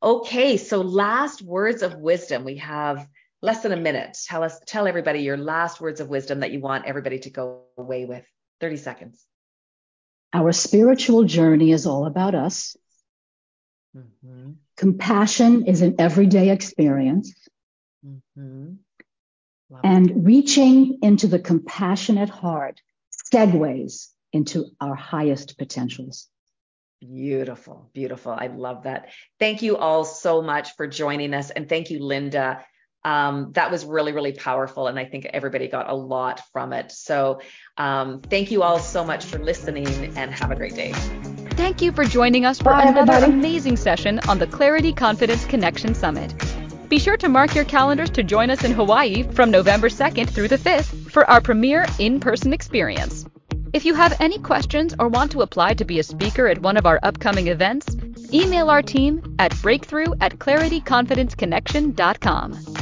Okay, 0.03 0.57
so 0.57 0.81
last 0.81 1.40
words 1.40 1.83
of 1.83 1.94
wisdom. 1.94 2.42
We 2.42 2.57
have 2.57 3.07
less 3.42 3.62
than 3.62 3.70
a 3.70 3.77
minute. 3.77 4.18
Tell 4.27 4.42
us, 4.42 4.59
tell 4.66 4.88
everybody 4.88 5.20
your 5.20 5.37
last 5.37 5.81
words 5.81 6.01
of 6.01 6.09
wisdom 6.09 6.40
that 6.40 6.51
you 6.51 6.59
want 6.59 6.87
everybody 6.87 7.20
to 7.20 7.31
go 7.31 7.61
away 7.77 8.07
with. 8.07 8.24
30 8.61 8.77
seconds. 8.79 9.28
Our 10.33 10.53
spiritual 10.53 11.25
journey 11.25 11.73
is 11.73 11.87
all 11.87 12.07
about 12.07 12.35
us. 12.35 12.77
Mm-hmm. 13.97 14.53
Compassion 14.77 15.67
is 15.67 15.83
an 15.83 15.97
everyday 15.99 16.51
experience. 16.51 17.35
Mm-hmm. 18.05 18.75
And 19.83 20.25
reaching 20.25 20.99
into 21.03 21.27
the 21.27 21.38
compassionate 21.38 22.31
heart 22.31 22.81
segues 23.33 24.09
into 24.33 24.67
our 24.81 24.95
highest 24.95 25.59
potentials. 25.59 26.29
Beautiful, 27.01 27.91
beautiful. 27.93 28.33
I 28.33 28.49
love 28.49 28.85
that. 28.85 29.11
Thank 29.38 29.62
you 29.62 29.77
all 29.77 30.05
so 30.05 30.43
much 30.43 30.75
for 30.77 30.87
joining 30.87 31.35
us. 31.35 31.51
And 31.51 31.69
thank 31.69 31.91
you, 31.91 32.01
Linda. 32.01 32.64
Um, 33.09 33.53
that 33.53 33.71
was 33.71 33.87
really, 33.87 34.12
really 34.12 34.33
powerful. 34.33 34.87
And 34.87 34.99
I 34.99 35.07
think 35.07 35.25
everybody 35.25 35.66
got 35.66 35.88
a 35.88 35.94
lot 35.94 36.42
from 36.53 36.75
it. 36.75 36.92
So 36.92 37.40
um, 37.79 38.21
thank 38.21 38.51
you 38.51 38.62
all 38.62 38.79
so 38.79 39.03
much 39.03 39.25
for 39.25 39.38
listening 39.38 39.87
and 40.18 40.31
have 40.35 40.51
a 40.51 40.57
great 40.57 40.75
day. 40.75 40.92
Thank 41.53 41.81
you 41.81 41.90
for 41.90 42.05
joining 42.05 42.44
us 42.44 42.59
for 42.59 42.64
Bye, 42.64 42.83
another 42.83 43.12
everybody. 43.12 43.33
amazing 43.33 43.79
session 43.79 44.21
on 44.29 44.38
the 44.38 44.47
Clarity 44.47 44.92
Confidence 44.92 45.47
Connection 45.47 45.94
Summit. 45.94 46.35
Be 46.90 46.99
sure 46.99 47.16
to 47.16 47.31
mark 47.31 47.55
your 47.55 47.64
calendars 47.64 48.11
to 48.11 48.23
join 48.23 48.51
us 48.51 48.62
in 48.62 48.73
Hawaii 48.73 49.23
from 49.23 49.51
November 49.51 49.88
2nd 49.88 50.29
through 50.29 50.49
the 50.49 50.59
5th 50.59 51.11
for 51.11 51.25
our 51.31 51.40
premier 51.40 51.87
in 51.99 52.21
person 52.21 52.53
experience. 52.53 53.25
If 53.73 53.87
you 53.87 53.94
have 53.94 54.21
any 54.21 54.38
questions 54.38 54.94
or 54.99 55.09
want 55.09 55.33
to 55.33 55.40
apply 55.40 55.73
to 55.75 55.85
be 55.87 55.99
a 55.99 56.03
speaker 56.03 56.47
at 56.47 56.61
one 56.61 56.77
of 56.77 56.85
our 56.85 57.01
upcoming 57.03 57.49
events, 57.49 57.97
email 58.35 58.68
our 58.68 58.83
team 58.83 59.35
at 59.38 59.59
breakthrough 59.62 60.12
at 60.21 60.38
clarityconfidenceconnection.com. 60.38 62.78